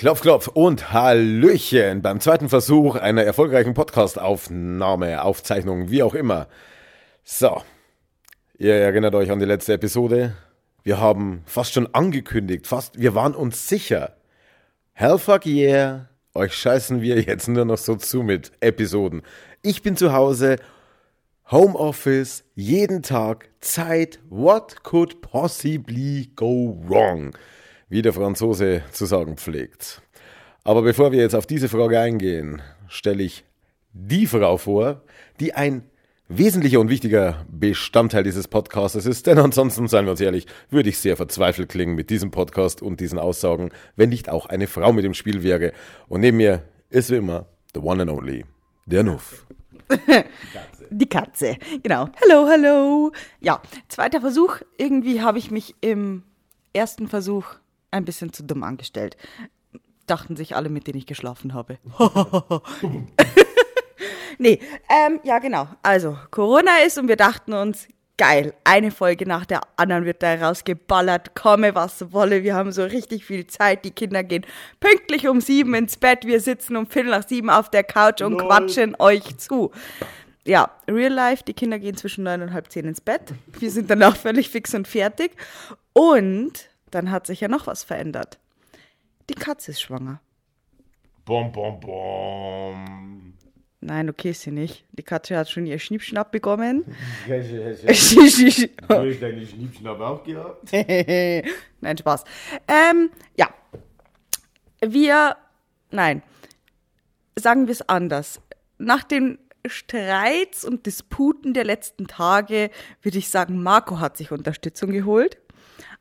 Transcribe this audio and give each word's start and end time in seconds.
Klopf, 0.00 0.22
klopf 0.22 0.48
und 0.48 0.94
Hallöchen 0.94 2.00
beim 2.00 2.20
zweiten 2.20 2.48
Versuch 2.48 2.96
einer 2.96 3.22
erfolgreichen 3.22 3.74
Podcast-Aufnahme, 3.74 5.22
Aufzeichnung, 5.22 5.90
wie 5.90 6.02
auch 6.02 6.14
immer. 6.14 6.48
So, 7.22 7.60
ihr 8.56 8.76
erinnert 8.76 9.14
euch 9.14 9.30
an 9.30 9.40
die 9.40 9.44
letzte 9.44 9.74
Episode. 9.74 10.34
Wir 10.84 10.98
haben 10.98 11.42
fast 11.44 11.74
schon 11.74 11.94
angekündigt, 11.94 12.66
fast, 12.66 12.98
wir 12.98 13.14
waren 13.14 13.34
uns 13.34 13.68
sicher. 13.68 14.16
Hell 14.94 15.18
fuck 15.18 15.44
yeah, 15.44 16.08
euch 16.32 16.54
scheißen 16.54 17.02
wir 17.02 17.20
jetzt 17.20 17.48
nur 17.48 17.66
noch 17.66 17.76
so 17.76 17.94
zu 17.94 18.22
mit 18.22 18.52
Episoden. 18.60 19.20
Ich 19.60 19.82
bin 19.82 19.98
zu 19.98 20.14
Hause, 20.14 20.56
Homeoffice, 21.50 22.44
jeden 22.54 23.02
Tag, 23.02 23.50
Zeit, 23.60 24.18
what 24.30 24.82
could 24.82 25.20
possibly 25.20 26.30
go 26.36 26.80
wrong? 26.88 27.34
Wie 27.90 28.02
der 28.02 28.12
Franzose 28.12 28.82
zu 28.92 29.04
sagen 29.04 29.36
pflegt. 29.36 30.00
Aber 30.62 30.82
bevor 30.82 31.12
wir 31.12 31.18
jetzt 31.18 31.34
auf 31.34 31.46
diese 31.46 31.68
Frage 31.68 31.98
eingehen, 31.98 32.62
stelle 32.88 33.22
ich 33.22 33.44
die 33.92 34.26
Frau 34.26 34.56
vor, 34.56 35.02
die 35.40 35.54
ein 35.54 35.82
wesentlicher 36.28 36.78
und 36.78 36.88
wichtiger 36.88 37.44
Bestandteil 37.50 38.22
dieses 38.22 38.46
Podcasts 38.46 39.04
ist, 39.04 39.26
denn 39.26 39.38
ansonsten, 39.38 39.88
seien 39.88 40.04
wir 40.04 40.12
uns 40.12 40.20
ehrlich, 40.20 40.46
würde 40.70 40.88
ich 40.88 40.98
sehr 40.98 41.16
verzweifelt 41.16 41.68
klingen 41.68 41.96
mit 41.96 42.08
diesem 42.10 42.30
Podcast 42.30 42.80
und 42.80 43.00
diesen 43.00 43.18
Aussagen, 43.18 43.70
wenn 43.96 44.10
nicht 44.10 44.28
auch 44.28 44.46
eine 44.46 44.68
Frau 44.68 44.92
mit 44.92 45.04
im 45.04 45.14
Spiel 45.14 45.42
wäre. 45.42 45.72
Und 46.08 46.20
neben 46.20 46.36
mir 46.36 46.62
ist 46.90 47.10
wie 47.10 47.16
immer 47.16 47.46
the 47.74 47.80
one 47.80 48.02
and 48.02 48.10
only, 48.12 48.44
der 48.86 49.02
Nuff. 49.02 49.44
Die 50.90 51.08
Katze, 51.08 51.56
genau. 51.82 52.08
Hallo, 52.22 52.46
hallo. 52.48 53.12
Ja, 53.40 53.60
zweiter 53.88 54.20
Versuch. 54.20 54.58
Irgendwie 54.78 55.20
habe 55.20 55.38
ich 55.38 55.50
mich 55.50 55.74
im 55.80 56.22
ersten 56.72 57.08
Versuch 57.08 57.46
ein 57.90 58.04
bisschen 58.04 58.32
zu 58.32 58.42
dumm 58.42 58.62
angestellt. 58.62 59.16
Dachten 60.06 60.36
sich 60.36 60.56
alle, 60.56 60.68
mit 60.68 60.86
denen 60.86 60.98
ich 60.98 61.06
geschlafen 61.06 61.54
habe. 61.54 61.78
nee, 64.38 64.60
ähm, 64.88 65.20
ja 65.24 65.38
genau. 65.38 65.68
Also, 65.82 66.16
Corona 66.30 66.78
ist 66.84 66.98
und 66.98 67.08
wir 67.08 67.16
dachten 67.16 67.52
uns, 67.52 67.86
geil, 68.20 68.52
eine 68.64 68.90
Folge 68.90 69.26
nach 69.26 69.46
der 69.46 69.62
anderen 69.76 70.04
wird 70.04 70.22
da 70.22 70.34
rausgeballert, 70.34 71.34
komme 71.34 71.74
was 71.74 72.12
wolle, 72.12 72.42
wir 72.42 72.54
haben 72.54 72.70
so 72.70 72.84
richtig 72.84 73.24
viel 73.24 73.46
Zeit, 73.46 73.82
die 73.86 73.92
Kinder 73.92 74.22
gehen 74.22 74.44
pünktlich 74.78 75.26
um 75.26 75.40
sieben 75.40 75.72
ins 75.72 75.96
Bett, 75.96 76.26
wir 76.26 76.38
sitzen 76.40 76.76
um 76.76 76.86
Viertel 76.86 77.12
nach 77.12 77.26
sieben 77.26 77.48
auf 77.48 77.70
der 77.70 77.82
Couch 77.82 78.20
und 78.20 78.32
Lol. 78.32 78.46
quatschen 78.46 78.94
euch 78.98 79.38
zu. 79.38 79.70
Ja, 80.44 80.70
real 80.86 81.10
life, 81.10 81.44
die 81.44 81.54
Kinder 81.54 81.78
gehen 81.78 81.96
zwischen 81.96 82.24
neun 82.24 82.42
und 82.42 82.52
halb 82.52 82.70
zehn 82.70 82.84
ins 82.84 83.00
Bett, 83.00 83.32
wir 83.58 83.70
sind 83.70 83.88
danach 83.88 84.16
völlig 84.16 84.50
fix 84.50 84.74
und 84.74 84.86
fertig 84.86 85.32
und 85.94 86.69
dann 86.90 87.10
hat 87.10 87.26
sich 87.26 87.40
ja 87.40 87.48
noch 87.48 87.66
was 87.66 87.84
verändert. 87.84 88.38
Die 89.28 89.34
Katze 89.34 89.72
ist 89.72 89.80
schwanger. 89.80 90.20
Bom, 91.24 91.52
bom, 91.52 91.78
bom. 91.78 93.34
Nein, 93.82 94.10
okay, 94.10 94.30
ist 94.30 94.42
sie 94.42 94.50
nicht. 94.50 94.84
Die 94.92 95.02
Katze 95.02 95.36
hat 95.36 95.48
schon 95.48 95.64
ihr 95.64 95.78
Schnippschnapp 95.78 96.32
bekommen. 96.32 96.84
Hast 97.26 98.16
du 98.16 99.14
deine 99.14 99.46
Schnippschnapp 99.46 100.00
auch 100.00 100.22
gehabt? 100.22 100.70
Nein, 101.80 101.98
Spaß. 101.98 102.24
Ähm, 102.68 103.10
ja. 103.36 103.48
Wir, 104.82 105.36
nein, 105.90 106.22
sagen 107.36 107.66
wir 107.66 107.72
es 107.72 107.86
anders. 107.86 108.40
Nach 108.78 109.02
den 109.02 109.38
Streits 109.66 110.64
und 110.64 110.86
Disputen 110.86 111.52
der 111.52 111.64
letzten 111.64 112.06
Tage 112.06 112.70
würde 113.02 113.18
ich 113.18 113.28
sagen, 113.28 113.62
Marco 113.62 114.00
hat 114.00 114.16
sich 114.16 114.32
Unterstützung 114.32 114.90
geholt 114.90 115.38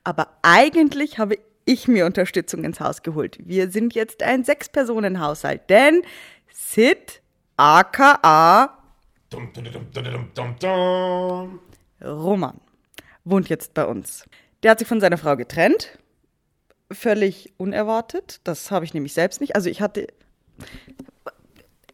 aber 0.04 0.28
eigentlich 0.42 1.18
habe 1.20 1.38
ich 1.66 1.88
mir 1.88 2.06
Unterstützung 2.06 2.64
ins 2.64 2.80
Haus 2.80 3.04
geholt. 3.04 3.38
Wir 3.44 3.70
sind 3.70 3.94
jetzt 3.94 4.24
ein 4.24 4.44
Sechs-Personen-Haushalt, 4.44 5.70
denn 5.70 6.02
Sid, 6.52 7.22
aka 7.58 8.80
Roman, 12.02 12.60
wohnt 13.24 13.50
jetzt 13.50 13.74
bei 13.74 13.86
uns. 13.86 14.26
Der 14.64 14.72
hat 14.72 14.80
sich 14.80 14.88
von 14.88 15.00
seiner 15.00 15.18
Frau 15.18 15.36
getrennt. 15.38 16.00
Völlig 16.92 17.54
unerwartet. 17.58 18.42
Das 18.44 18.72
habe 18.72 18.86
ich 18.86 18.94
nämlich 18.94 19.14
selbst 19.14 19.42
nicht. 19.42 19.56
Also 19.56 19.70
ich 19.70 19.82
hatte, 19.82 20.08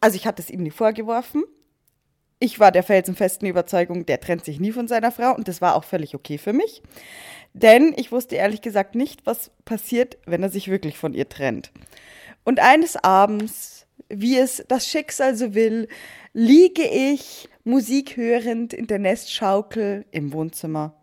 also 0.00 0.16
ich 0.16 0.26
hatte 0.26 0.40
es 0.40 0.50
ihm 0.50 0.62
nie 0.62 0.70
vorgeworfen. 0.70 1.44
Ich 2.38 2.60
war 2.60 2.70
der 2.70 2.82
felsenfesten 2.82 3.48
Überzeugung, 3.48 4.04
der 4.04 4.20
trennt 4.20 4.44
sich 4.44 4.60
nie 4.60 4.72
von 4.72 4.88
seiner 4.88 5.10
Frau 5.10 5.34
und 5.34 5.48
das 5.48 5.62
war 5.62 5.74
auch 5.74 5.84
völlig 5.84 6.14
okay 6.14 6.36
für 6.36 6.52
mich. 6.52 6.82
Denn 7.54 7.94
ich 7.96 8.12
wusste 8.12 8.36
ehrlich 8.36 8.60
gesagt 8.60 8.94
nicht, 8.94 9.24
was 9.24 9.50
passiert, 9.64 10.18
wenn 10.26 10.42
er 10.42 10.50
sich 10.50 10.68
wirklich 10.68 10.98
von 10.98 11.14
ihr 11.14 11.28
trennt. 11.28 11.72
Und 12.44 12.60
eines 12.60 12.96
Abends, 12.96 13.86
wie 14.10 14.36
es 14.36 14.62
das 14.68 14.86
Schicksal 14.86 15.34
so 15.34 15.54
will, 15.54 15.88
liege 16.34 16.82
ich 16.82 17.48
Musik 17.64 18.18
hörend 18.18 18.74
in 18.74 18.86
der 18.86 18.98
Nestschaukel 18.98 20.04
im 20.10 20.34
Wohnzimmer. 20.34 20.94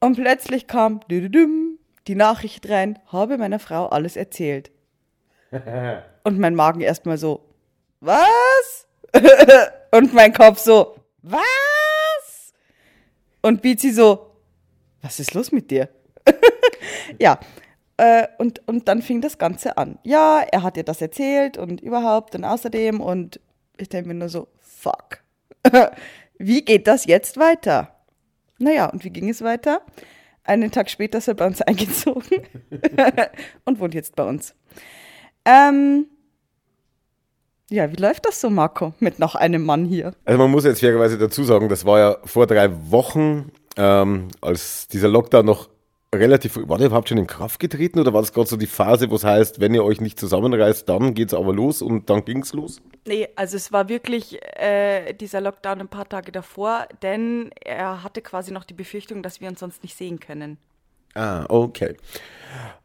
Und 0.00 0.16
plötzlich 0.16 0.66
kam 0.66 1.00
die 1.08 2.14
Nachricht 2.14 2.68
rein, 2.68 2.98
habe 3.06 3.38
meiner 3.38 3.60
Frau 3.60 3.86
alles 3.86 4.16
erzählt. 4.16 4.72
Und 6.24 6.40
mein 6.40 6.56
Magen 6.56 6.80
erstmal 6.80 7.18
so, 7.18 7.44
was? 8.00 8.87
Und 9.90 10.12
mein 10.12 10.32
Kopf 10.32 10.58
so, 10.58 10.96
was? 11.22 12.52
Und 13.42 13.62
Bizi 13.62 13.90
so, 13.90 14.32
was 15.02 15.20
ist 15.20 15.34
los 15.34 15.52
mit 15.52 15.70
dir? 15.70 15.88
ja, 17.18 17.38
äh, 17.96 18.28
und, 18.38 18.66
und 18.68 18.88
dann 18.88 19.02
fing 19.02 19.20
das 19.20 19.38
Ganze 19.38 19.76
an. 19.76 19.98
Ja, 20.02 20.40
er 20.40 20.62
hat 20.62 20.76
ihr 20.76 20.84
das 20.84 21.00
erzählt 21.00 21.56
und 21.56 21.80
überhaupt 21.80 22.34
und 22.34 22.44
außerdem 22.44 23.00
und 23.00 23.40
ich 23.76 23.88
denke 23.88 24.08
mir 24.08 24.14
nur 24.14 24.28
so, 24.28 24.48
fuck. 24.60 25.20
wie 26.38 26.64
geht 26.64 26.86
das 26.86 27.06
jetzt 27.06 27.38
weiter? 27.38 27.94
Naja, 28.58 28.86
und 28.86 29.04
wie 29.04 29.10
ging 29.10 29.28
es 29.28 29.42
weiter? 29.42 29.82
Einen 30.44 30.70
Tag 30.70 30.90
später 30.90 31.18
ist 31.18 31.28
er 31.28 31.34
bei 31.34 31.46
uns 31.46 31.62
eingezogen 31.62 32.42
und 33.64 33.80
wohnt 33.80 33.94
jetzt 33.94 34.16
bei 34.16 34.24
uns. 34.24 34.54
Ähm, 35.44 36.06
ja, 37.70 37.92
wie 37.92 38.00
läuft 38.00 38.26
das 38.26 38.40
so, 38.40 38.50
Marco, 38.50 38.94
mit 38.98 39.18
noch 39.18 39.34
einem 39.34 39.64
Mann 39.64 39.84
hier? 39.84 40.12
Also 40.24 40.38
man 40.38 40.50
muss 40.50 40.64
jetzt 40.64 40.80
fairerweise 40.80 41.18
dazu 41.18 41.44
sagen, 41.44 41.68
das 41.68 41.84
war 41.84 41.98
ja 41.98 42.16
vor 42.24 42.46
drei 42.46 42.70
Wochen 42.90 43.52
ähm, 43.76 44.28
als 44.40 44.88
dieser 44.88 45.08
Lockdown 45.08 45.46
noch 45.46 45.68
relativ, 46.14 46.56
war 46.68 46.78
der 46.78 46.86
überhaupt 46.86 47.08
schon 47.10 47.18
in 47.18 47.26
Kraft 47.26 47.60
getreten 47.60 47.98
oder 47.98 48.12
war 48.14 48.22
das 48.22 48.32
gerade 48.32 48.48
so 48.48 48.56
die 48.56 48.66
Phase, 48.66 49.10
wo 49.10 49.16
es 49.16 49.24
heißt, 49.24 49.60
wenn 49.60 49.74
ihr 49.74 49.84
euch 49.84 50.00
nicht 50.00 50.18
zusammenreißt, 50.18 50.88
dann 50.88 51.14
geht 51.14 51.28
es 51.28 51.34
aber 51.34 51.52
los 51.52 51.82
und 51.82 52.08
dann 52.08 52.24
ging 52.24 52.42
es 52.42 52.52
los? 52.54 52.80
Nee, 53.06 53.28
also 53.36 53.56
es 53.56 53.72
war 53.72 53.88
wirklich 53.88 54.38
äh, 54.56 55.12
dieser 55.12 55.40
Lockdown 55.40 55.80
ein 55.80 55.88
paar 55.88 56.08
Tage 56.08 56.32
davor, 56.32 56.86
denn 57.02 57.50
er 57.62 58.02
hatte 58.02 58.22
quasi 58.22 58.52
noch 58.52 58.64
die 58.64 58.74
Befürchtung, 58.74 59.22
dass 59.22 59.40
wir 59.40 59.48
uns 59.48 59.60
sonst 59.60 59.82
nicht 59.82 59.96
sehen 59.96 60.18
können. 60.18 60.58
Ah, 61.18 61.46
okay. 61.48 61.96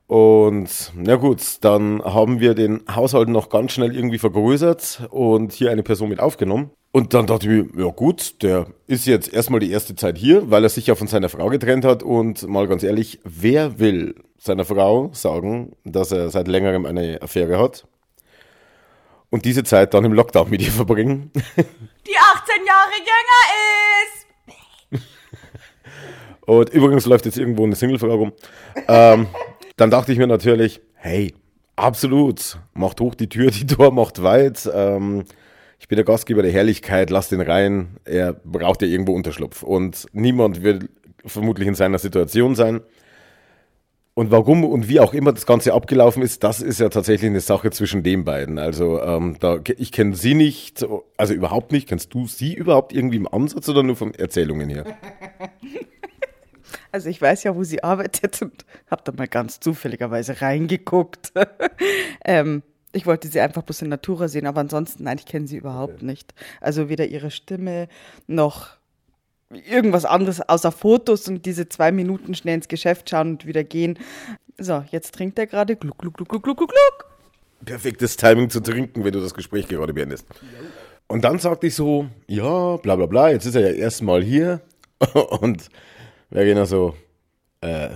Und 0.07 0.91
na 0.95 1.15
gut, 1.17 1.41
dann 1.61 2.03
haben 2.03 2.39
wir 2.39 2.55
den 2.55 2.81
Haushalt 2.93 3.29
noch 3.29 3.49
ganz 3.49 3.73
schnell 3.73 3.95
irgendwie 3.95 4.17
vergrößert 4.17 5.07
und 5.11 5.53
hier 5.53 5.69
eine 5.69 5.83
Person 5.83 6.09
mit 6.09 6.19
aufgenommen. 6.19 6.71
Und 6.91 7.13
dann 7.13 7.27
dachte 7.27 7.47
ich 7.47 7.73
mir, 7.75 7.85
ja 7.85 7.91
gut, 7.91 8.41
der 8.41 8.67
ist 8.87 9.05
jetzt 9.05 9.31
erstmal 9.31 9.59
die 9.59 9.71
erste 9.71 9.95
Zeit 9.95 10.17
hier, 10.17 10.49
weil 10.49 10.63
er 10.63 10.69
sich 10.69 10.87
ja 10.87 10.95
von 10.95 11.05
seiner 11.05 11.29
Frau 11.29 11.49
getrennt 11.49 11.85
hat. 11.85 12.01
Und 12.01 12.47
mal 12.47 12.67
ganz 12.67 12.81
ehrlich, 12.81 13.19
wer 13.23 13.77
will 13.77 14.15
seiner 14.39 14.65
Frau 14.65 15.11
sagen, 15.13 15.75
dass 15.83 16.11
er 16.11 16.29
seit 16.29 16.47
längerem 16.47 16.87
eine 16.87 17.21
Affäre 17.21 17.59
hat? 17.59 17.85
Und 19.29 19.45
diese 19.45 19.63
Zeit 19.63 19.93
dann 19.93 20.05
im 20.05 20.13
Lockdown 20.13 20.49
mit 20.49 20.61
ihr 20.63 20.71
verbringen? 20.71 21.31
Die 21.35 22.17
18 22.17 22.65
Jahre 22.65 22.97
jünger 22.97 23.43
ist! 24.05 24.22
Und 26.45 26.69
übrigens 26.69 27.05
läuft 27.05 27.25
jetzt 27.25 27.37
irgendwo 27.37 27.63
eine 27.63 27.75
Single-Frau 27.75 28.15
rum. 28.15 28.33
ähm, 28.87 29.27
dann 29.75 29.89
dachte 29.89 30.11
ich 30.11 30.17
mir 30.17 30.27
natürlich, 30.27 30.81
hey, 30.95 31.33
absolut, 31.75 32.59
macht 32.73 33.01
hoch 33.01 33.15
die 33.15 33.29
Tür, 33.29 33.51
die 33.51 33.65
Tor 33.65 33.91
macht 33.91 34.21
weit. 34.23 34.69
Ähm, 34.73 35.23
ich 35.79 35.87
bin 35.87 35.97
der 35.97 36.05
Gastgeber 36.05 36.41
der 36.41 36.51
Herrlichkeit, 36.51 37.09
lass 37.09 37.29
den 37.29 37.41
rein. 37.41 37.97
Er 38.05 38.33
braucht 38.33 38.81
ja 38.81 38.87
irgendwo 38.87 39.13
Unterschlupf. 39.13 39.63
Und 39.63 40.05
niemand 40.13 40.63
wird 40.63 40.89
vermutlich 41.25 41.67
in 41.67 41.75
seiner 41.75 41.99
Situation 41.99 42.55
sein. 42.55 42.81
Und 44.13 44.29
warum 44.29 44.63
und 44.63 44.87
wie 44.87 44.99
auch 44.99 45.13
immer 45.13 45.33
das 45.33 45.47
Ganze 45.47 45.73
abgelaufen 45.73 46.21
ist, 46.21 46.43
das 46.43 46.61
ist 46.61 46.79
ja 46.79 46.89
tatsächlich 46.89 47.29
eine 47.31 47.39
Sache 47.39 47.71
zwischen 47.71 48.03
den 48.03 48.23
beiden. 48.23 48.59
Also 48.59 49.01
ähm, 49.01 49.37
da, 49.39 49.59
ich 49.77 49.91
kenne 49.91 50.15
sie 50.15 50.35
nicht, 50.35 50.85
also 51.17 51.33
überhaupt 51.33 51.71
nicht. 51.71 51.89
Kennst 51.89 52.13
du 52.13 52.27
sie 52.27 52.53
überhaupt 52.53 52.93
irgendwie 52.93 53.17
im 53.17 53.27
Ansatz 53.27 53.67
oder 53.67 53.81
nur 53.81 53.95
von 53.95 54.13
Erzählungen 54.13 54.69
her? 54.69 54.85
Also 56.91 57.09
ich 57.09 57.21
weiß 57.21 57.43
ja, 57.43 57.55
wo 57.55 57.63
sie 57.63 57.83
arbeitet 57.83 58.41
und 58.41 58.65
habe 58.89 59.01
da 59.05 59.11
mal 59.11 59.27
ganz 59.27 59.59
zufälligerweise 59.59 60.41
reingeguckt. 60.41 61.33
ähm, 62.25 62.63
ich 62.91 63.05
wollte 63.05 63.27
sie 63.27 63.41
einfach 63.41 63.63
bloß 63.63 63.81
in 63.81 63.89
Natura 63.89 64.27
sehen, 64.27 64.45
aber 64.45 64.61
ansonsten, 64.61 65.03
nein, 65.03 65.17
ich 65.17 65.25
kenne 65.25 65.47
sie 65.47 65.57
überhaupt 65.57 65.95
okay. 65.95 66.05
nicht. 66.05 66.33
Also 66.61 66.89
weder 66.89 67.07
ihre 67.07 67.31
Stimme 67.31 67.87
noch 68.27 68.77
irgendwas 69.49 70.05
anderes 70.05 70.41
außer 70.41 70.71
Fotos 70.71 71.27
und 71.27 71.45
diese 71.45 71.69
zwei 71.69 71.91
Minuten 71.91 72.35
schnell 72.35 72.55
ins 72.55 72.67
Geschäft 72.67 73.09
schauen 73.09 73.31
und 73.31 73.45
wieder 73.45 73.63
gehen. 73.63 73.99
So, 74.57 74.83
jetzt 74.91 75.15
trinkt 75.15 75.39
er 75.39 75.47
gerade 75.47 75.75
gluck, 75.75 75.97
gluck, 75.97 76.15
gluck, 76.15 76.29
gluck, 76.29 76.43
gluck, 76.43 76.57
gluck. 76.57 77.05
Perfektes 77.65 78.17
Timing 78.17 78.49
zu 78.49 78.59
trinken, 78.59 79.03
wenn 79.03 79.13
du 79.13 79.21
das 79.21 79.33
Gespräch 79.33 79.67
gerade 79.67 79.93
beendest. 79.93 80.27
Und 81.07 81.23
dann 81.23 81.39
sagte 81.39 81.67
ich 81.67 81.75
so, 81.75 82.07
ja, 82.27 82.77
bla 82.77 82.95
bla 82.95 83.05
bla, 83.05 83.29
jetzt 83.29 83.45
ist 83.45 83.55
er 83.55 83.61
ja 83.61 83.75
erstmal 83.75 84.23
hier. 84.23 84.61
Und 85.39 85.69
Verena 86.33 86.65
so, 86.65 86.95
äh, 87.61 87.89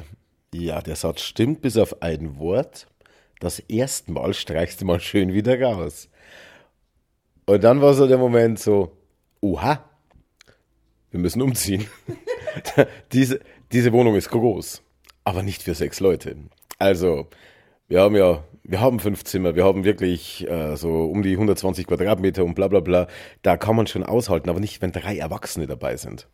ja, 0.53 0.79
der 0.81 0.95
Satz 0.95 1.21
stimmt 1.21 1.61
bis 1.61 1.75
auf 1.75 2.03
ein 2.03 2.37
Wort. 2.37 2.85
Das 3.39 3.57
erste 3.57 4.11
Mal 4.11 4.35
streichst 4.35 4.79
du 4.79 4.85
mal 4.85 4.99
schön 4.99 5.33
wieder 5.33 5.59
raus. 5.59 6.07
Und 7.47 7.63
dann 7.63 7.81
war 7.81 7.95
so 7.95 8.05
der 8.05 8.19
Moment 8.19 8.59
so, 8.59 8.95
oha, 9.41 9.83
wir 11.09 11.19
müssen 11.19 11.41
umziehen. 11.41 11.87
diese, 13.11 13.39
diese 13.71 13.91
Wohnung 13.91 14.15
ist 14.15 14.29
groß, 14.29 14.83
aber 15.23 15.41
nicht 15.41 15.63
für 15.63 15.73
sechs 15.73 15.99
Leute. 15.99 16.35
Also, 16.77 17.29
wir 17.87 18.01
haben 18.01 18.15
ja, 18.15 18.43
wir 18.63 18.81
haben 18.81 18.99
fünf 18.99 19.23
Zimmer, 19.23 19.55
wir 19.55 19.65
haben 19.65 19.83
wirklich 19.83 20.47
äh, 20.47 20.75
so 20.75 21.05
um 21.05 21.23
die 21.23 21.31
120 21.31 21.87
Quadratmeter 21.87 22.45
und 22.45 22.53
bla 22.53 22.67
bla 22.67 22.81
bla. 22.81 23.07
Da 23.41 23.57
kann 23.57 23.75
man 23.75 23.87
schon 23.87 24.03
aushalten, 24.03 24.51
aber 24.51 24.59
nicht, 24.59 24.79
wenn 24.83 24.91
drei 24.91 25.17
Erwachsene 25.17 25.65
dabei 25.65 25.97
sind. 25.97 26.27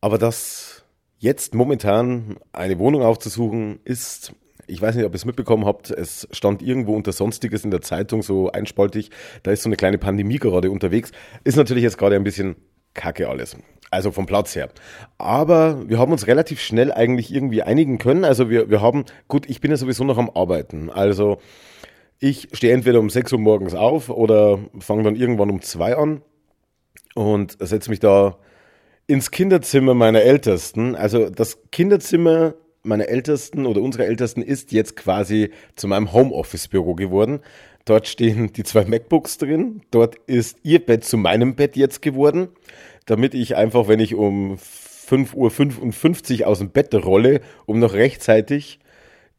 Aber 0.00 0.18
das 0.18 0.84
jetzt 1.18 1.54
momentan 1.54 2.36
eine 2.52 2.78
Wohnung 2.78 3.02
aufzusuchen, 3.02 3.80
ist, 3.84 4.32
ich 4.66 4.80
weiß 4.80 4.94
nicht, 4.94 5.04
ob 5.04 5.12
ihr 5.12 5.16
es 5.16 5.24
mitbekommen 5.24 5.66
habt, 5.66 5.90
es 5.90 6.28
stand 6.30 6.62
irgendwo 6.62 6.94
unter 6.94 7.12
Sonstiges 7.12 7.64
in 7.64 7.70
der 7.70 7.80
Zeitung 7.80 8.22
so 8.22 8.50
einspaltig, 8.52 9.10
da 9.42 9.50
ist 9.50 9.62
so 9.62 9.68
eine 9.68 9.76
kleine 9.76 9.98
Pandemie 9.98 10.38
gerade 10.38 10.70
unterwegs. 10.70 11.10
Ist 11.44 11.56
natürlich 11.56 11.82
jetzt 11.82 11.98
gerade 11.98 12.16
ein 12.16 12.24
bisschen 12.24 12.56
kacke 12.94 13.28
alles. 13.28 13.56
Also 13.90 14.10
vom 14.10 14.26
Platz 14.26 14.54
her. 14.54 14.68
Aber 15.16 15.88
wir 15.88 15.98
haben 15.98 16.12
uns 16.12 16.26
relativ 16.26 16.60
schnell 16.60 16.92
eigentlich 16.92 17.32
irgendwie 17.32 17.62
einigen 17.62 17.98
können. 17.98 18.24
Also 18.24 18.50
wir, 18.50 18.68
wir 18.68 18.82
haben, 18.82 19.04
gut, 19.28 19.48
ich 19.48 19.60
bin 19.60 19.70
ja 19.70 19.76
sowieso 19.78 20.04
noch 20.04 20.18
am 20.18 20.30
Arbeiten. 20.30 20.90
Also 20.90 21.38
ich 22.18 22.48
stehe 22.52 22.74
entweder 22.74 23.00
um 23.00 23.08
6 23.08 23.32
Uhr 23.32 23.38
morgens 23.38 23.74
auf 23.74 24.10
oder 24.10 24.58
fange 24.78 25.04
dann 25.04 25.16
irgendwann 25.16 25.50
um 25.50 25.62
2 25.62 25.96
an 25.96 26.22
und 27.14 27.56
setze 27.60 27.88
mich 27.88 28.00
da 28.00 28.36
ins 29.08 29.30
Kinderzimmer 29.30 29.94
meiner 29.94 30.22
Ältesten. 30.22 30.94
Also 30.94 31.30
das 31.30 31.58
Kinderzimmer 31.72 32.54
meiner 32.82 33.08
Ältesten 33.08 33.66
oder 33.66 33.80
unserer 33.80 34.04
Ältesten 34.04 34.42
ist 34.42 34.70
jetzt 34.70 34.94
quasi 34.96 35.50
zu 35.74 35.88
meinem 35.88 36.12
Homeoffice-Büro 36.12 36.94
geworden. 36.94 37.40
Dort 37.86 38.06
stehen 38.06 38.52
die 38.52 38.64
zwei 38.64 38.84
MacBooks 38.84 39.38
drin. 39.38 39.80
Dort 39.90 40.16
ist 40.26 40.58
ihr 40.62 40.84
Bett 40.84 41.04
zu 41.04 41.16
meinem 41.16 41.56
Bett 41.56 41.74
jetzt 41.74 42.02
geworden, 42.02 42.48
damit 43.06 43.34
ich 43.34 43.56
einfach, 43.56 43.88
wenn 43.88 43.98
ich 43.98 44.14
um 44.14 44.56
5.55 44.56 46.42
Uhr 46.42 46.46
aus 46.46 46.58
dem 46.58 46.70
Bett 46.70 46.94
rolle, 46.94 47.40
um 47.64 47.78
noch 47.78 47.94
rechtzeitig 47.94 48.78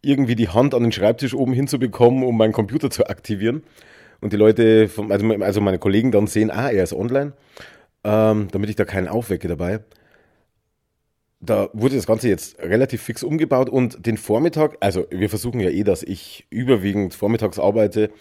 irgendwie 0.02 0.36
die 0.36 0.50
Hand 0.50 0.74
an 0.74 0.82
den 0.82 0.92
Schreibtisch 0.92 1.36
oben 1.36 1.54
hinzubekommen, 1.54 2.24
um 2.24 2.36
meinen 2.36 2.54
Computer 2.54 2.90
zu 2.90 3.06
aktivieren. 3.08 3.62
Und 4.20 4.34
die 4.34 4.38
Leute, 4.38 4.88
vom, 4.88 5.12
also, 5.12 5.28
also 5.28 5.62
meine 5.62 5.78
Kollegen 5.78 6.12
dann 6.12 6.26
sehen, 6.26 6.50
ah, 6.50 6.72
er 6.72 6.84
ist 6.84 6.94
online 6.94 7.34
ähm, 8.04 8.48
damit 8.52 8.70
ich 8.70 8.76
da 8.76 8.86
keinen 8.86 9.08
aufwecke 9.08 9.48
dabei. 9.48 9.82
Da 11.42 11.70
wurde 11.74 11.96
das 11.96 12.06
Ganze 12.06 12.28
jetzt 12.28 12.60
relativ 12.60 13.02
fix 13.02 13.24
umgebaut 13.24 13.70
und 13.70 14.06
den 14.06 14.18
Vormittag, 14.18 14.78
also 14.82 15.06
wir 15.10 15.30
versuchen 15.30 15.62
ja 15.62 15.70
eh, 15.70 15.84
dass 15.84 16.04
ich 16.04 16.46
überwiegend 16.50 17.14
vormittags 17.14 17.60
arbeite, 17.60 18.12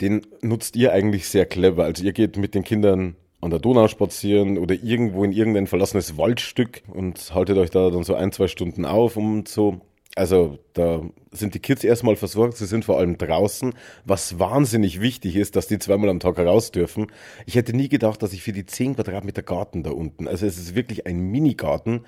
den 0.00 0.26
nutzt 0.42 0.76
ihr 0.76 0.92
eigentlich 0.92 1.28
sehr 1.28 1.46
clever. 1.46 1.84
Also 1.84 2.04
ihr 2.04 2.12
geht 2.12 2.36
mit 2.36 2.54
den 2.54 2.64
Kindern 2.64 3.16
an 3.40 3.50
der 3.50 3.58
Donau 3.58 3.88
spazieren 3.88 4.58
oder 4.58 4.74
irgendwo 4.74 5.24
in 5.24 5.32
irgendein 5.32 5.66
verlassenes 5.66 6.18
Waldstück 6.18 6.82
und 6.88 7.34
haltet 7.34 7.56
euch 7.56 7.70
da 7.70 7.90
dann 7.90 8.04
so 8.04 8.14
ein, 8.14 8.32
zwei 8.32 8.48
Stunden 8.48 8.84
auf, 8.84 9.16
um 9.16 9.46
so 9.46 9.80
also 10.16 10.58
da 10.72 11.02
sind 11.30 11.54
die 11.54 11.60
Kids 11.60 11.84
erstmal 11.84 12.16
versorgt, 12.16 12.56
sie 12.56 12.66
sind 12.66 12.84
vor 12.84 12.98
allem 12.98 13.16
draußen, 13.16 13.74
was 14.04 14.38
wahnsinnig 14.38 15.00
wichtig 15.00 15.36
ist, 15.36 15.54
dass 15.56 15.68
die 15.68 15.78
zweimal 15.78 16.10
am 16.10 16.20
Tag 16.20 16.38
raus 16.38 16.72
dürfen. 16.72 17.06
Ich 17.46 17.54
hätte 17.54 17.74
nie 17.74 17.88
gedacht, 17.88 18.22
dass 18.22 18.32
ich 18.32 18.42
für 18.42 18.52
die 18.52 18.66
10 18.66 18.96
Quadratmeter 18.96 19.42
Garten 19.42 19.82
da 19.82 19.90
unten, 19.90 20.26
also 20.26 20.46
es 20.46 20.58
ist 20.58 20.74
wirklich 20.74 21.06
ein 21.06 21.20
Minigarten, 21.20 22.04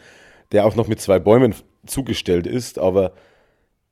der 0.50 0.66
auch 0.66 0.74
noch 0.74 0.88
mit 0.88 1.00
zwei 1.00 1.18
Bäumen 1.18 1.54
zugestellt 1.86 2.46
ist, 2.46 2.78
aber 2.78 3.12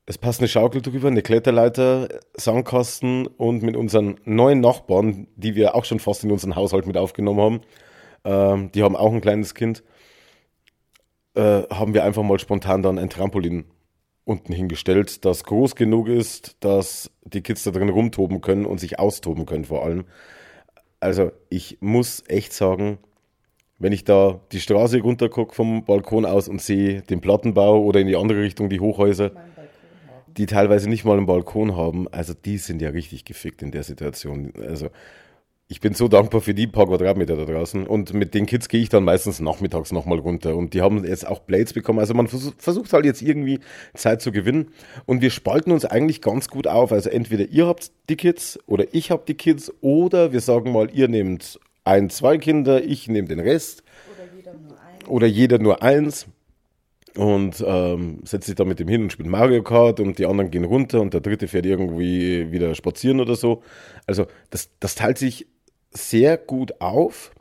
es 0.06 0.18
passt 0.18 0.40
eine 0.40 0.48
Schaukel 0.48 0.82
drüber, 0.82 1.06
eine 1.06 1.22
Kletterleiter, 1.22 2.08
Sandkasten 2.34 3.28
und 3.28 3.62
mit 3.62 3.76
unseren 3.76 4.18
neuen 4.24 4.60
Nachbarn, 4.60 5.28
die 5.36 5.54
wir 5.54 5.76
auch 5.76 5.84
schon 5.84 6.00
fast 6.00 6.24
in 6.24 6.32
unseren 6.32 6.56
Haushalt 6.56 6.86
mit 6.86 6.96
aufgenommen 6.96 7.40
haben, 7.40 7.60
ähm, 8.24 8.72
die 8.72 8.82
haben 8.82 8.96
auch 8.96 9.12
ein 9.12 9.20
kleines 9.20 9.54
Kind, 9.54 9.84
äh, 11.36 11.62
haben 11.70 11.94
wir 11.94 12.02
einfach 12.02 12.24
mal 12.24 12.40
spontan 12.40 12.82
dann 12.82 12.98
ein 12.98 13.08
Trampolin 13.08 13.66
unten 14.30 14.52
hingestellt, 14.52 15.24
das 15.24 15.44
groß 15.44 15.74
genug 15.74 16.08
ist, 16.08 16.56
dass 16.60 17.10
die 17.24 17.42
Kids 17.42 17.64
da 17.64 17.72
drin 17.72 17.88
rumtoben 17.88 18.40
können 18.40 18.64
und 18.64 18.78
sich 18.78 18.98
austoben 18.98 19.44
können 19.44 19.64
vor 19.64 19.84
allem. 19.84 20.04
Also 21.00 21.32
ich 21.48 21.78
muss 21.80 22.22
echt 22.28 22.52
sagen, 22.52 22.98
wenn 23.78 23.92
ich 23.92 24.04
da 24.04 24.40
die 24.52 24.60
Straße 24.60 25.00
runter 25.00 25.28
gucke 25.28 25.54
vom 25.54 25.84
Balkon 25.84 26.24
aus 26.26 26.48
und 26.48 26.62
sehe 26.62 27.02
den 27.02 27.20
Plattenbau 27.20 27.82
oder 27.82 28.00
in 28.00 28.06
die 28.06 28.16
andere 28.16 28.42
Richtung 28.42 28.68
die 28.68 28.78
Hochhäuser, 28.78 29.32
die 30.28 30.46
teilweise 30.46 30.88
nicht 30.88 31.04
mal 31.04 31.16
einen 31.16 31.26
Balkon 31.26 31.76
haben, 31.76 32.06
also 32.08 32.34
die 32.34 32.58
sind 32.58 32.80
ja 32.80 32.90
richtig 32.90 33.24
gefickt 33.24 33.62
in 33.62 33.72
der 33.72 33.82
Situation. 33.82 34.52
Also 34.60 34.90
ich 35.70 35.80
bin 35.80 35.94
so 35.94 36.08
dankbar 36.08 36.40
für 36.40 36.52
die 36.52 36.66
paar 36.66 36.88
Quadratmeter 36.88 37.36
da 37.36 37.44
draußen. 37.44 37.86
Und 37.86 38.12
mit 38.12 38.34
den 38.34 38.46
Kids 38.46 38.68
gehe 38.68 38.82
ich 38.82 38.88
dann 38.88 39.04
meistens 39.04 39.38
nachmittags 39.38 39.92
nochmal 39.92 40.18
runter. 40.18 40.56
Und 40.56 40.74
die 40.74 40.82
haben 40.82 41.04
jetzt 41.04 41.24
auch 41.24 41.38
Blades 41.38 41.74
bekommen. 41.74 42.00
Also 42.00 42.12
man 42.12 42.26
versucht 42.26 42.92
halt 42.92 43.04
jetzt 43.04 43.22
irgendwie 43.22 43.60
Zeit 43.94 44.20
zu 44.20 44.32
gewinnen. 44.32 44.72
Und 45.06 45.22
wir 45.22 45.30
spalten 45.30 45.70
uns 45.70 45.84
eigentlich 45.84 46.22
ganz 46.22 46.48
gut 46.48 46.66
auf. 46.66 46.90
Also 46.90 47.08
entweder 47.08 47.44
ihr 47.44 47.68
habt 47.68 47.92
die 48.08 48.16
Kids 48.16 48.58
oder 48.66 48.84
ich 48.90 49.12
habe 49.12 49.22
die 49.28 49.34
Kids. 49.34 49.72
Oder 49.80 50.32
wir 50.32 50.40
sagen 50.40 50.72
mal, 50.72 50.90
ihr 50.92 51.06
nehmt 51.06 51.60
ein, 51.84 52.10
zwei 52.10 52.36
Kinder, 52.38 52.82
ich 52.82 53.06
nehme 53.06 53.28
den 53.28 53.38
Rest. 53.38 53.84
Oder 54.12 54.26
jeder 54.36 54.54
nur 54.54 54.72
eins. 54.72 55.08
Oder 55.08 55.26
jeder 55.28 55.58
nur 55.60 55.82
eins. 55.84 56.26
Und 57.16 57.64
ähm, 57.64 58.18
setzt 58.24 58.46
sich 58.46 58.56
da 58.56 58.64
mit 58.64 58.80
dem 58.80 58.88
hin 58.88 59.02
und 59.02 59.12
spielt 59.12 59.28
Mario 59.28 59.62
Kart 59.62 60.00
und 60.00 60.18
die 60.18 60.26
anderen 60.26 60.50
gehen 60.50 60.64
runter 60.64 61.00
und 61.00 61.14
der 61.14 61.20
dritte 61.20 61.46
fährt 61.46 61.66
irgendwie 61.66 62.50
wieder 62.50 62.74
spazieren 62.74 63.20
oder 63.20 63.36
so. 63.36 63.62
Also 64.06 64.26
das, 64.50 64.70
das 64.80 64.96
teilt 64.96 65.18
sich 65.18 65.46
sehr 65.90 66.36
gut 66.36 66.80
auf 66.80 67.32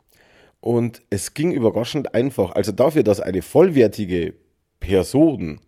und 0.60 1.02
es 1.10 1.34
ging 1.34 1.52
überraschend 1.52 2.14
einfach. 2.14 2.52
Also 2.52 2.72
dafür, 2.72 3.02
dass 3.02 3.20
eine 3.20 3.42
vollwertige 3.42 4.34
Person 4.78 5.60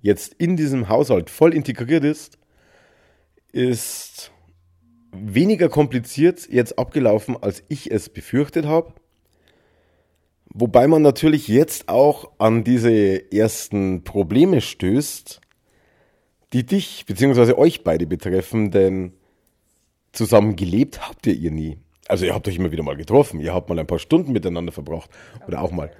jetzt 0.00 0.34
in 0.34 0.56
diesem 0.56 0.88
Haushalt 0.88 1.30
voll 1.30 1.54
integriert 1.54 2.04
ist, 2.04 2.38
ist 3.52 4.30
weniger 5.12 5.68
kompliziert 5.68 6.48
jetzt 6.50 6.78
abgelaufen, 6.78 7.36
als 7.40 7.62
ich 7.68 7.90
es 7.90 8.08
befürchtet 8.08 8.66
habe. 8.66 8.92
Wobei 10.58 10.86
man 10.86 11.02
natürlich 11.02 11.48
jetzt 11.48 11.88
auch 11.88 12.30
an 12.38 12.64
diese 12.64 13.30
ersten 13.32 14.04
Probleme 14.04 14.60
stößt, 14.60 15.40
die 16.52 16.64
dich 16.64 17.04
bzw. 17.06 17.54
euch 17.54 17.84
beide 17.84 18.06
betreffen, 18.06 18.70
denn 18.70 19.12
zusammen 20.12 20.56
gelebt 20.56 21.06
habt 21.06 21.26
ihr 21.26 21.34
ihr 21.34 21.50
nie. 21.50 21.78
Also 22.08 22.24
ihr 22.24 22.34
habt 22.34 22.46
euch 22.48 22.56
immer 22.56 22.72
wieder 22.72 22.82
mal 22.82 22.96
getroffen, 22.96 23.40
ihr 23.40 23.52
habt 23.52 23.68
mal 23.68 23.78
ein 23.78 23.86
paar 23.86 23.98
Stunden 23.98 24.32
miteinander 24.32 24.72
verbracht 24.72 25.10
oder 25.46 25.60
auch 25.60 25.72
mal, 25.72 25.90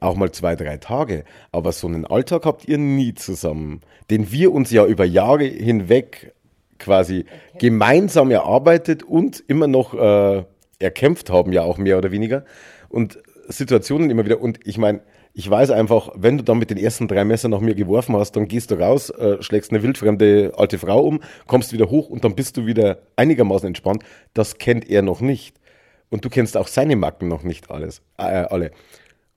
auch 0.00 0.14
mal 0.16 0.30
zwei, 0.32 0.54
drei 0.56 0.76
Tage. 0.76 1.24
Aber 1.52 1.72
so 1.72 1.86
einen 1.86 2.04
Alltag 2.04 2.44
habt 2.44 2.68
ihr 2.68 2.78
nie 2.78 3.14
zusammen, 3.14 3.80
den 4.10 4.30
wir 4.30 4.52
uns 4.52 4.70
ja 4.70 4.84
über 4.84 5.04
Jahre 5.04 5.44
hinweg 5.44 6.34
quasi 6.78 7.24
gemeinsam 7.58 8.30
erarbeitet 8.30 9.02
und 9.02 9.42
immer 9.48 9.66
noch 9.66 9.94
äh, 9.94 10.44
erkämpft 10.78 11.30
haben, 11.30 11.52
ja 11.52 11.62
auch 11.62 11.78
mehr 11.78 11.96
oder 11.96 12.10
weniger. 12.10 12.44
Und 12.88 13.18
Situationen 13.48 14.10
immer 14.10 14.24
wieder. 14.24 14.40
Und 14.40 14.60
ich 14.66 14.78
meine, 14.78 15.00
ich 15.38 15.50
weiß 15.50 15.70
einfach, 15.70 16.08
wenn 16.14 16.38
du 16.38 16.44
dann 16.44 16.58
mit 16.58 16.70
den 16.70 16.78
ersten 16.78 17.08
drei 17.08 17.22
Messern 17.22 17.50
nach 17.50 17.60
mir 17.60 17.74
geworfen 17.74 18.16
hast, 18.16 18.32
dann 18.32 18.48
gehst 18.48 18.70
du 18.70 18.76
raus, 18.76 19.10
äh, 19.10 19.42
schlägst 19.42 19.70
eine 19.70 19.82
wildfremde 19.82 20.54
alte 20.56 20.78
Frau 20.78 21.00
um, 21.04 21.20
kommst 21.46 21.74
wieder 21.74 21.90
hoch 21.90 22.08
und 22.08 22.24
dann 22.24 22.34
bist 22.34 22.56
du 22.56 22.64
wieder 22.64 23.00
einigermaßen 23.16 23.66
entspannt. 23.66 24.02
Das 24.32 24.56
kennt 24.56 24.88
er 24.88 25.02
noch 25.02 25.20
nicht. 25.20 25.60
Und 26.08 26.24
du 26.24 26.30
kennst 26.30 26.56
auch 26.56 26.68
seine 26.68 26.96
Macken 26.96 27.28
noch 27.28 27.42
nicht 27.42 27.70
alles, 27.70 28.00
äh, 28.16 28.22
alle. 28.22 28.70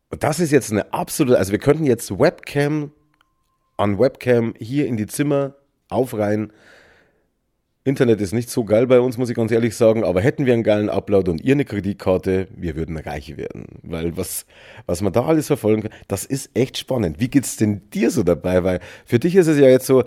Und 0.09 0.23
das 0.23 0.39
ist 0.39 0.51
jetzt 0.51 0.71
eine 0.71 0.93
absolute, 0.93 1.37
also 1.37 1.51
wir 1.51 1.59
könnten 1.59 1.83
jetzt 1.83 2.17
Webcam 2.17 2.93
an 3.75 3.99
Webcam 3.99 4.53
hier 4.57 4.87
in 4.87 4.95
die 4.95 5.07
Zimmer 5.07 5.55
aufreihen 5.89 6.53
Internet 7.89 8.21
ist 8.21 8.33
nicht 8.33 8.49
so 8.49 8.63
geil 8.63 8.87
bei 8.87 9.01
uns, 9.01 9.17
muss 9.17 9.29
ich 9.29 9.35
ganz 9.35 9.51
ehrlich 9.51 9.75
sagen, 9.75 10.03
aber 10.03 10.21
hätten 10.21 10.45
wir 10.45 10.53
einen 10.53 10.63
geilen 10.63 10.89
Upload 10.89 11.29
und 11.29 11.43
ihr 11.43 11.53
eine 11.53 11.65
Kreditkarte, 11.65 12.47
wir 12.55 12.75
würden 12.75 12.97
reich 12.97 13.35
werden. 13.35 13.65
Weil 13.83 14.15
was, 14.15 14.45
was 14.85 15.01
man 15.01 15.11
da 15.11 15.25
alles 15.25 15.47
verfolgen 15.47 15.81
kann, 15.81 15.91
das 16.07 16.23
ist 16.23 16.51
echt 16.53 16.77
spannend. 16.77 17.19
Wie 17.19 17.27
geht's 17.27 17.57
denn 17.57 17.89
dir 17.89 18.11
so 18.11 18.23
dabei? 18.23 18.63
Weil 18.63 18.79
für 19.05 19.19
dich 19.19 19.35
ist 19.35 19.47
es 19.47 19.59
ja 19.59 19.67
jetzt 19.67 19.87
so, 19.87 20.03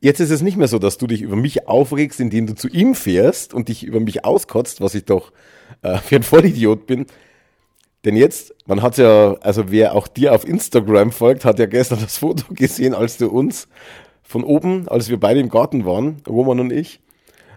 jetzt 0.00 0.20
ist 0.20 0.30
es 0.30 0.42
nicht 0.42 0.56
mehr 0.56 0.68
so, 0.68 0.78
dass 0.78 0.98
du 0.98 1.06
dich 1.06 1.22
über 1.22 1.36
mich 1.36 1.68
aufregst, 1.68 2.18
indem 2.18 2.46
du 2.46 2.54
zu 2.54 2.68
ihm 2.68 2.94
fährst 2.94 3.54
und 3.54 3.68
dich 3.68 3.84
über 3.84 4.00
mich 4.00 4.24
auskotzt, 4.24 4.80
was 4.80 4.94
ich 4.94 5.04
doch 5.04 5.32
äh, 5.82 5.98
für 5.98 6.16
ein 6.16 6.22
Vollidiot 6.22 6.86
bin. 6.86 7.06
Denn 8.04 8.16
jetzt, 8.16 8.54
man 8.66 8.80
hat 8.82 8.96
ja, 8.96 9.34
also 9.40 9.70
wer 9.70 9.94
auch 9.94 10.08
dir 10.08 10.34
auf 10.34 10.46
Instagram 10.46 11.12
folgt, 11.12 11.44
hat 11.44 11.58
ja 11.58 11.66
gestern 11.66 12.00
das 12.00 12.18
Foto 12.18 12.54
gesehen, 12.54 12.94
als 12.94 13.18
du 13.18 13.28
uns 13.28 13.68
von 14.28 14.44
oben, 14.44 14.86
als 14.88 15.08
wir 15.08 15.18
beide 15.18 15.40
im 15.40 15.48
Garten 15.48 15.86
waren, 15.86 16.22
Roman 16.28 16.60
und 16.60 16.70
ich, 16.70 17.00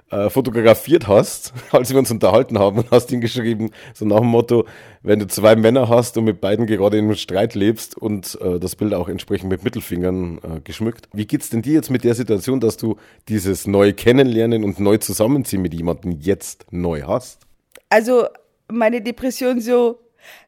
äh, 0.10 0.30
fotografiert 0.30 1.06
hast, 1.06 1.54
als 1.72 1.92
wir 1.92 2.00
uns 2.00 2.10
unterhalten 2.12 2.58
haben 2.58 2.80
und 2.80 2.92
hast 2.92 3.12
ihn 3.12 3.20
geschrieben, 3.20 3.72
so 3.94 4.06
nach 4.06 4.20
dem 4.20 4.28
Motto, 4.28 4.66
wenn 5.04 5.20
du 5.20 5.28
zwei 5.28 5.58
Männer 5.58 5.90
hast 5.90 6.18
und 6.18 6.24
mit 6.24 6.40
beiden 6.40 6.68
gerade 6.68 6.98
in 6.98 7.06
einem 7.06 7.16
Streit 7.16 7.56
lebst 7.56 7.98
und 7.98 8.40
äh, 8.40 8.58
das 8.58 8.78
Bild 8.78 8.94
auch 8.94 9.10
entsprechend 9.10 9.50
mit 9.50 9.66
Mittelfingern 9.66 10.38
äh, 10.38 10.62
geschmückt. 10.62 11.10
Wie 11.12 11.28
geht's 11.28 11.50
denn 11.50 11.62
dir 11.62 11.74
jetzt 11.74 11.90
mit 11.90 12.06
der 12.06 12.16
Situation, 12.16 12.62
dass 12.62 12.78
du 12.78 12.96
dieses 13.28 13.68
neu 13.68 13.92
kennenlernen 13.92 14.64
und 14.64 14.80
neu 14.80 14.96
zusammenziehen 14.96 15.62
mit 15.62 15.74
jemandem 15.74 16.14
jetzt 16.22 16.68
neu 16.72 17.02
hast? 17.02 17.42
Also 17.90 18.28
meine 18.70 19.02
Depression 19.02 19.60
so, 19.60 20.00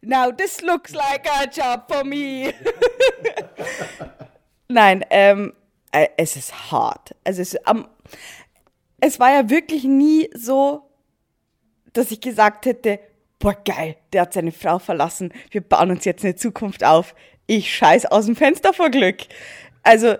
now 0.01 0.32
this 0.32 0.62
looks 0.62 0.94
like 0.94 1.27
a 1.27 1.44
job 1.46 1.84
for 1.92 2.06
me. 2.06 2.53
Nein, 4.70 5.03
ähm, 5.10 5.50
äh, 5.50 5.62
es 6.18 6.36
ist 6.36 6.72
hart. 6.72 7.16
Also 7.24 7.42
es, 7.42 7.56
ähm, 7.68 7.88
es 9.00 9.20
war 9.20 9.32
ja 9.34 9.50
wirklich 9.50 9.84
nie 9.84 10.30
so, 10.34 10.90
dass 11.94 12.12
ich 12.12 12.22
gesagt 12.22 12.66
hätte, 12.66 13.00
boah 13.40 13.56
geil, 13.66 13.98
der 14.12 14.24
hat 14.24 14.34
seine 14.34 14.52
Frau 14.52 14.80
verlassen, 14.80 15.34
wir 15.52 15.62
bauen 15.62 15.92
uns 15.92 16.06
jetzt 16.06 16.24
eine 16.24 16.36
Zukunft 16.36 16.84
auf. 16.84 17.14
Ich 17.46 17.74
scheiß 17.76 18.06
aus 18.08 18.26
dem 18.26 18.36
Fenster 18.36 18.74
vor 18.74 18.90
Glück. 18.90 19.18
Also, 19.84 20.16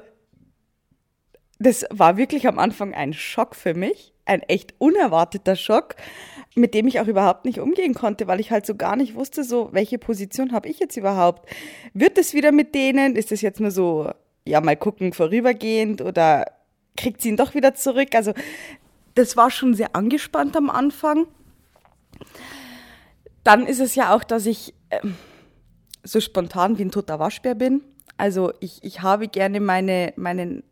das 1.58 1.86
war 1.90 2.18
wirklich 2.18 2.48
am 2.48 2.60
Anfang 2.60 2.94
ein 2.94 3.14
Schock 3.14 3.56
für 3.56 3.74
mich, 3.74 4.14
ein 4.26 4.42
echt 4.42 4.76
unerwarteter 4.78 5.56
Schock, 5.56 5.96
mit 6.56 6.74
dem 6.74 6.88
ich 6.88 7.00
auch 7.00 7.08
überhaupt 7.08 7.46
nicht 7.46 7.60
umgehen 7.60 7.94
konnte, 7.94 8.28
weil 8.28 8.42
ich 8.42 8.52
halt 8.52 8.66
so 8.66 8.76
gar 8.76 8.96
nicht 8.98 9.16
wusste, 9.16 9.44
so 9.44 9.70
welche 9.72 9.98
Position 9.98 10.52
habe 10.52 10.68
ich 10.68 10.80
jetzt 10.80 10.98
überhaupt? 10.98 11.50
Wird 11.94 12.18
es 12.18 12.34
wieder 12.34 12.52
mit 12.52 12.76
denen? 12.76 13.16
Ist 13.16 13.32
es 13.32 13.42
jetzt 13.42 13.62
nur 13.62 13.72
so, 13.72 14.12
ja, 14.46 14.62
mal 14.62 14.76
gucken, 14.76 15.14
vorübergehend 15.14 16.02
oder 16.02 16.46
kriegt 16.96 17.22
sie 17.22 17.30
ihn 17.30 17.38
doch 17.38 17.54
wieder 17.54 17.76
zurück? 17.76 18.10
Also, 18.14 18.34
das 19.16 19.38
war 19.38 19.52
schon 19.52 19.74
sehr 19.74 19.96
angespannt 19.96 20.58
am 20.58 20.70
Anfang. 20.70 21.28
Dann 23.44 23.66
ist 23.66 23.80
es 23.80 23.96
ja 23.96 24.16
auch, 24.16 24.24
dass 24.24 24.46
ich 24.46 24.74
äh, 24.90 25.00
so 26.04 26.20
spontan 26.20 26.78
wie 26.78 26.84
ein 26.84 26.92
toter 26.92 27.20
Waschbär 27.20 27.56
bin. 27.56 27.82
Also 28.18 28.54
ich, 28.60 28.84
ich 28.84 29.02
habe 29.02 29.28
gerne 29.28 29.60
meine, 29.60 30.14
meinen 30.16 30.64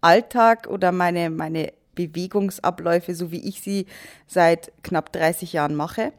Alltag 0.00 0.66
oder 0.68 0.92
meine, 0.92 1.30
meine 1.30 1.72
Bewegungsabläufe, 1.94 3.14
so 3.14 3.30
wie 3.30 3.46
ich 3.46 3.60
sie 3.60 3.86
seit 4.26 4.72
knapp 4.82 5.12
30 5.12 5.52
Jahren 5.52 5.74
mache. 5.74 6.12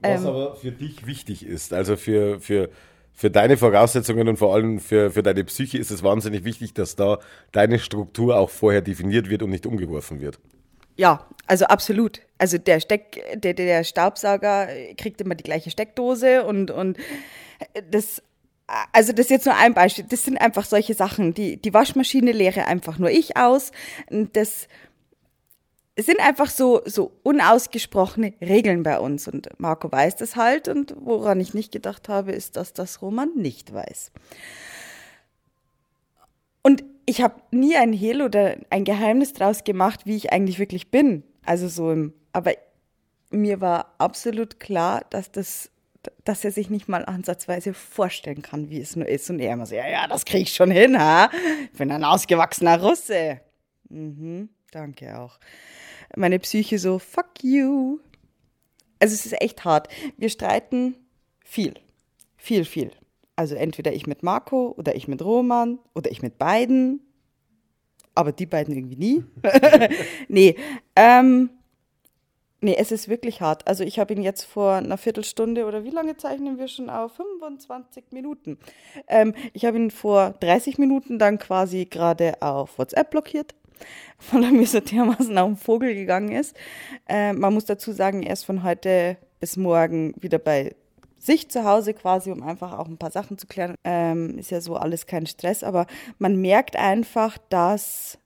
Was 0.00 0.22
ähm, 0.22 0.26
aber 0.26 0.56
für 0.56 0.72
dich 0.72 1.06
wichtig 1.06 1.44
ist, 1.44 1.72
also 1.72 1.96
für, 1.96 2.40
für, 2.40 2.70
für 3.20 3.30
deine 3.30 3.58
Voraussetzungen 3.58 4.28
und 4.28 4.38
vor 4.38 4.54
allem 4.54 4.78
für, 4.78 5.10
für 5.10 5.22
deine 5.22 5.44
Psyche 5.44 5.76
ist 5.76 5.90
es 5.90 6.02
wahnsinnig 6.02 6.42
wichtig, 6.44 6.72
dass 6.72 6.96
da 6.96 7.18
deine 7.52 7.78
Struktur 7.78 8.38
auch 8.38 8.48
vorher 8.48 8.80
definiert 8.80 9.28
wird 9.28 9.42
und 9.42 9.50
nicht 9.50 9.66
umgeworfen 9.66 10.22
wird. 10.22 10.38
Ja, 10.96 11.26
also 11.46 11.66
absolut. 11.66 12.20
Also 12.38 12.56
der 12.56 12.80
Steck, 12.80 13.22
der, 13.34 13.52
der 13.52 13.84
Staubsauger 13.84 14.68
kriegt 14.96 15.20
immer 15.20 15.34
die 15.34 15.44
gleiche 15.44 15.70
Steckdose 15.70 16.44
und, 16.44 16.70
und 16.70 16.96
das 17.90 18.22
also 18.92 19.12
das 19.12 19.26
ist 19.26 19.30
jetzt 19.30 19.46
nur 19.46 19.56
ein 19.56 19.74
Beispiel. 19.74 20.06
Das 20.08 20.24
sind 20.24 20.38
einfach 20.38 20.64
solche 20.64 20.94
Sachen. 20.94 21.34
Die, 21.34 21.60
die 21.60 21.74
Waschmaschine 21.74 22.32
leere 22.32 22.68
einfach 22.68 22.98
nur 22.98 23.10
ich 23.10 23.36
aus. 23.36 23.70
Das 24.08 24.66
sind 26.02 26.20
einfach 26.20 26.50
so, 26.50 26.82
so 26.84 27.12
unausgesprochene 27.22 28.34
Regeln 28.40 28.82
bei 28.82 28.98
uns. 28.98 29.28
Und 29.28 29.48
Marco 29.58 29.90
weiß 29.90 30.16
das 30.16 30.36
halt. 30.36 30.68
Und 30.68 30.94
woran 31.00 31.40
ich 31.40 31.54
nicht 31.54 31.72
gedacht 31.72 32.08
habe, 32.08 32.32
ist, 32.32 32.56
dass 32.56 32.72
das 32.72 33.02
Roman 33.02 33.30
nicht 33.36 33.72
weiß. 33.72 34.12
Und 36.62 36.84
ich 37.06 37.22
habe 37.22 37.42
nie 37.50 37.76
ein 37.76 37.92
Hehl 37.92 38.22
oder 38.22 38.56
ein 38.70 38.84
Geheimnis 38.84 39.32
draus 39.32 39.64
gemacht, 39.64 40.06
wie 40.06 40.16
ich 40.16 40.32
eigentlich 40.32 40.58
wirklich 40.58 40.90
bin. 40.90 41.24
Also 41.44 41.68
so 41.68 41.90
im, 41.90 42.12
aber 42.32 42.52
mir 43.30 43.60
war 43.60 43.94
absolut 43.98 44.60
klar, 44.60 45.04
dass 45.10 45.32
das 45.32 45.70
dass 46.24 46.44
er 46.44 46.52
sich 46.52 46.70
nicht 46.70 46.88
mal 46.88 47.04
ansatzweise 47.04 47.74
vorstellen 47.74 48.42
kann, 48.42 48.70
wie 48.70 48.80
es 48.80 48.96
nur 48.96 49.06
ist. 49.06 49.28
Und 49.28 49.38
er 49.38 49.52
immer 49.52 49.66
so, 49.66 49.74
ja, 49.74 49.88
ja, 49.88 50.06
das 50.06 50.24
kriege 50.24 50.44
ich 50.44 50.54
schon 50.54 50.70
hin, 50.70 50.98
ha? 50.98 51.30
Ich 51.72 51.78
bin 51.78 51.90
ein 51.90 52.04
ausgewachsener 52.04 52.80
Russe. 52.80 53.40
Mhm, 53.88 54.48
danke 54.70 55.18
auch. 55.18 55.38
Meine 56.16 56.38
Psyche 56.38 56.78
so, 56.78 56.98
fuck 56.98 57.42
you. 57.42 57.98
Also 58.98 59.14
es 59.14 59.26
ist 59.26 59.40
echt 59.40 59.64
hart. 59.64 59.88
Wir 60.16 60.28
streiten 60.28 60.94
viel. 61.44 61.74
Viel, 62.36 62.64
viel. 62.64 62.90
Also 63.36 63.54
entweder 63.54 63.92
ich 63.92 64.06
mit 64.06 64.22
Marco 64.22 64.74
oder 64.76 64.94
ich 64.94 65.08
mit 65.08 65.22
Roman 65.22 65.78
oder 65.94 66.10
ich 66.10 66.22
mit 66.22 66.38
beiden. 66.38 67.00
Aber 68.14 68.32
die 68.32 68.46
beiden 68.46 68.74
irgendwie 68.74 68.96
nie. 68.96 69.24
nee. 70.28 70.56
Ähm, 70.96 71.50
Nee, 72.62 72.76
es 72.78 72.92
ist 72.92 73.08
wirklich 73.08 73.40
hart. 73.40 73.66
Also 73.66 73.84
ich 73.84 73.98
habe 73.98 74.12
ihn 74.12 74.22
jetzt 74.22 74.44
vor 74.44 74.74
einer 74.74 74.98
Viertelstunde 74.98 75.64
oder 75.64 75.82
wie 75.84 75.90
lange 75.90 76.18
zeichnen 76.18 76.58
wir 76.58 76.68
schon 76.68 76.90
auf? 76.90 77.12
25 77.16 78.04
Minuten. 78.10 78.58
Ähm, 79.08 79.34
ich 79.54 79.64
habe 79.64 79.78
ihn 79.78 79.90
vor 79.90 80.34
30 80.40 80.76
Minuten 80.76 81.18
dann 81.18 81.38
quasi 81.38 81.86
gerade 81.86 82.42
auf 82.42 82.78
WhatsApp 82.78 83.10
blockiert, 83.10 83.54
weil 84.30 84.44
er 84.44 84.50
mir 84.50 84.66
so 84.66 84.80
dermaßen 84.80 85.36
auf 85.38 85.48
den 85.48 85.56
Vogel 85.56 85.94
gegangen 85.94 86.32
ist. 86.32 86.56
Ähm, 87.08 87.38
man 87.38 87.54
muss 87.54 87.64
dazu 87.64 87.92
sagen, 87.92 88.22
er 88.22 88.32
ist 88.32 88.44
von 88.44 88.62
heute 88.62 89.16
bis 89.40 89.56
morgen 89.56 90.14
wieder 90.20 90.38
bei 90.38 90.74
sich 91.18 91.50
zu 91.50 91.64
Hause 91.64 91.94
quasi, 91.94 92.30
um 92.30 92.42
einfach 92.42 92.78
auch 92.78 92.88
ein 92.88 92.96
paar 92.96 93.10
Sachen 93.10 93.38
zu 93.38 93.46
klären. 93.46 93.74
Ähm, 93.84 94.38
ist 94.38 94.50
ja 94.50 94.60
so 94.60 94.76
alles 94.76 95.06
kein 95.06 95.26
Stress, 95.26 95.62
aber 95.62 95.86
man 96.18 96.40
merkt 96.40 96.76
einfach, 96.76 97.36
dass 97.50 98.18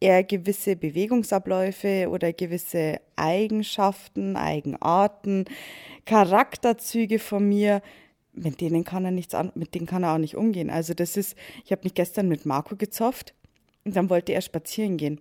er 0.00 0.24
gewisse 0.24 0.76
Bewegungsabläufe 0.76 2.08
oder 2.10 2.32
gewisse 2.32 3.00
Eigenschaften, 3.16 4.36
Eigenarten, 4.36 5.44
Charakterzüge 6.04 7.18
von 7.18 7.48
mir, 7.48 7.80
mit 8.32 8.60
denen 8.60 8.84
kann 8.84 9.04
er 9.04 9.12
nichts 9.12 9.34
an, 9.34 9.52
mit 9.54 9.74
denen 9.74 9.86
kann 9.86 10.02
er 10.02 10.14
auch 10.14 10.18
nicht 10.18 10.36
umgehen. 10.36 10.68
Also 10.70 10.92
das 10.92 11.16
ist, 11.16 11.36
ich 11.64 11.72
habe 11.72 11.82
mich 11.84 11.94
gestern 11.94 12.28
mit 12.28 12.46
Marco 12.46 12.76
gezofft 12.76 13.34
und 13.84 13.96
dann 13.96 14.10
wollte 14.10 14.32
er 14.32 14.40
spazieren 14.40 14.96
gehen. 14.96 15.20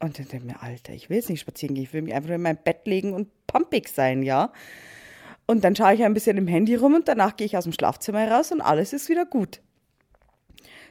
Und 0.00 0.18
dann 0.18 0.26
dachte 0.26 0.38
ich 0.38 0.44
mir, 0.44 0.62
Alter, 0.62 0.92
ich 0.92 1.10
will 1.10 1.18
jetzt 1.18 1.28
nicht 1.28 1.40
spazieren 1.40 1.74
gehen, 1.74 1.84
ich 1.84 1.92
will 1.92 2.02
mich 2.02 2.14
einfach 2.14 2.30
in 2.30 2.42
mein 2.42 2.56
Bett 2.56 2.86
legen 2.86 3.12
und 3.12 3.28
pumpig 3.46 3.88
sein, 3.88 4.22
ja. 4.22 4.52
Und 5.46 5.64
dann 5.64 5.76
schaue 5.76 5.94
ich 5.94 6.04
ein 6.04 6.14
bisschen 6.14 6.36
im 6.36 6.46
Handy 6.46 6.74
rum 6.74 6.94
und 6.94 7.08
danach 7.08 7.36
gehe 7.36 7.46
ich 7.46 7.56
aus 7.56 7.64
dem 7.64 7.72
Schlafzimmer 7.72 8.30
raus 8.30 8.52
und 8.52 8.60
alles 8.60 8.92
ist 8.92 9.08
wieder 9.08 9.26
gut. 9.26 9.60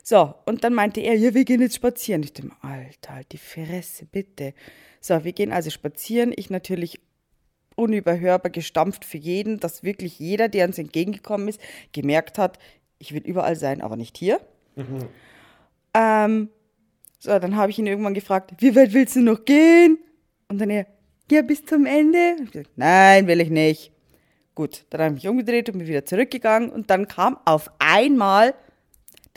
So, 0.04 0.34
und 0.46 0.64
dann 0.64 0.74
meinte 0.74 1.02
er, 1.02 1.16
ja, 1.16 1.34
wir 1.34 1.46
gehen 1.46 1.62
jetzt 1.62 1.76
spazieren. 1.76 2.24
Ich 2.24 2.34
dachte, 2.34 2.52
Alter, 2.62 3.16
halt 3.16 3.32
die 3.32 3.38
Fresse, 3.38 4.06
bitte. 4.06 4.54
So, 5.02 5.24
wir 5.24 5.34
gehen 5.34 5.52
also 5.52 5.70
spazieren. 5.70 6.34
Ich 6.36 6.50
natürlich 6.50 7.00
unüberhörbar 7.76 8.52
gestampft 8.52 9.06
für 9.06 9.18
jeden, 9.18 9.60
dass 9.60 9.84
wirklich 9.84 10.20
jeder, 10.20 10.50
der 10.50 10.68
uns 10.68 10.78
entgegengekommen 10.78 11.48
ist, 11.48 11.62
gemerkt 11.94 12.38
hat, 12.38 12.60
ich 12.98 13.14
will 13.14 13.22
überall 13.22 13.56
sein, 13.56 13.82
aber 13.82 13.96
nicht 13.96 14.18
hier. 14.18 14.42
Mhm. 14.76 15.08
Ähm, 15.94 16.50
so, 17.20 17.38
dann 17.38 17.56
habe 17.56 17.72
ich 17.72 17.80
ihn 17.80 17.88
irgendwann 17.88 18.14
gefragt, 18.14 18.54
wie 18.58 18.76
weit 18.76 18.94
willst 18.94 19.16
du 19.16 19.22
noch 19.22 19.46
gehen? 19.46 20.00
Und 20.48 20.60
dann 20.60 20.70
er, 20.70 20.88
ja, 21.30 21.42
bis 21.42 21.66
zum 21.66 21.86
Ende. 21.86 22.36
Ich 22.44 22.52
gesagt, 22.52 22.72
Nein, 22.76 23.28
will 23.28 23.42
ich 23.42 23.50
nicht. 23.50 23.92
Gut, 24.56 24.86
dann 24.90 25.02
habe 25.02 25.16
ich 25.16 25.24
mich 25.24 25.30
umgedreht 25.30 25.70
und 25.70 25.78
bin 25.78 25.88
wieder 25.88 26.06
zurückgegangen 26.06 26.70
und 26.70 26.90
dann 26.90 27.08
kam 27.08 27.38
auf 27.46 27.70
einmal 27.78 28.56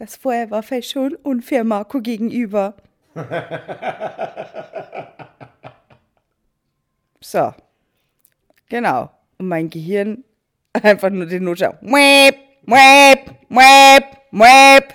das 0.03 0.17
vorher 0.17 0.51
war 0.51 0.63
vielleicht 0.65 0.91
schon 0.91 1.15
unfair 1.15 1.63
Marco 1.65 2.01
gegenüber. 2.01 2.75
so. 7.21 7.55
Genau. 8.69 9.11
Und 9.39 9.49
mein 9.49 9.71
Gehirn 9.71 10.25
einfach 10.73 11.11
nur 11.11 11.27
den 11.27 11.45
Notschau. 11.45 11.75
Mwep, 11.83 12.37
mwep, 12.65 13.31
mwep, 13.49 14.05
mwep. 14.31 14.95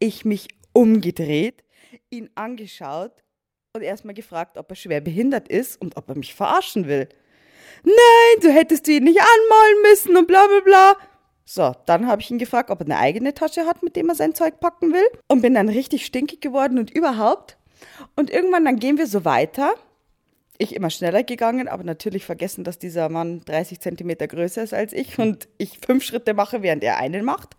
Ich 0.00 0.24
mich 0.24 0.48
umgedreht, 0.72 1.62
ihn 2.10 2.30
angeschaut 2.34 3.12
und 3.74 3.82
erstmal 3.82 4.14
gefragt, 4.14 4.58
ob 4.58 4.70
er 4.70 4.76
schwer 4.76 5.00
behindert 5.00 5.48
ist 5.48 5.80
und 5.80 5.96
ob 5.96 6.08
er 6.08 6.16
mich 6.16 6.34
verarschen 6.34 6.86
will. 6.86 7.08
Nein, 7.84 8.40
du 8.40 8.50
hättest 8.50 8.88
ihn 8.88 9.04
nicht 9.04 9.20
anmalen 9.20 9.82
müssen 9.90 10.16
und 10.16 10.26
bla 10.26 10.46
bla 10.46 10.60
bla. 10.60 10.96
So, 11.44 11.74
dann 11.86 12.06
habe 12.06 12.20
ich 12.20 12.30
ihn 12.30 12.38
gefragt, 12.38 12.70
ob 12.70 12.80
er 12.80 12.86
eine 12.86 12.98
eigene 12.98 13.32
Tasche 13.32 13.64
hat, 13.64 13.82
mit 13.82 13.96
dem 13.96 14.08
er 14.08 14.14
sein 14.14 14.34
Zeug 14.34 14.60
packen 14.60 14.92
will. 14.92 15.06
Und 15.28 15.40
bin 15.40 15.54
dann 15.54 15.68
richtig 15.68 16.04
stinkig 16.04 16.40
geworden 16.40 16.78
und 16.78 16.90
überhaupt. 16.90 17.56
Und 18.16 18.30
irgendwann 18.30 18.64
dann 18.64 18.78
gehen 18.78 18.98
wir 18.98 19.06
so 19.06 19.24
weiter. 19.24 19.74
Ich 20.58 20.74
immer 20.74 20.90
schneller 20.90 21.22
gegangen, 21.22 21.68
aber 21.68 21.84
natürlich 21.84 22.26
vergessen, 22.26 22.64
dass 22.64 22.78
dieser 22.78 23.08
Mann 23.08 23.42
30 23.46 23.80
Zentimeter 23.80 24.26
größer 24.26 24.62
ist 24.62 24.74
als 24.74 24.92
ich 24.92 25.18
und 25.18 25.48
ich 25.56 25.78
fünf 25.78 26.04
Schritte 26.04 26.34
mache, 26.34 26.62
während 26.62 26.82
er 26.82 26.98
einen 26.98 27.24
macht. 27.24 27.56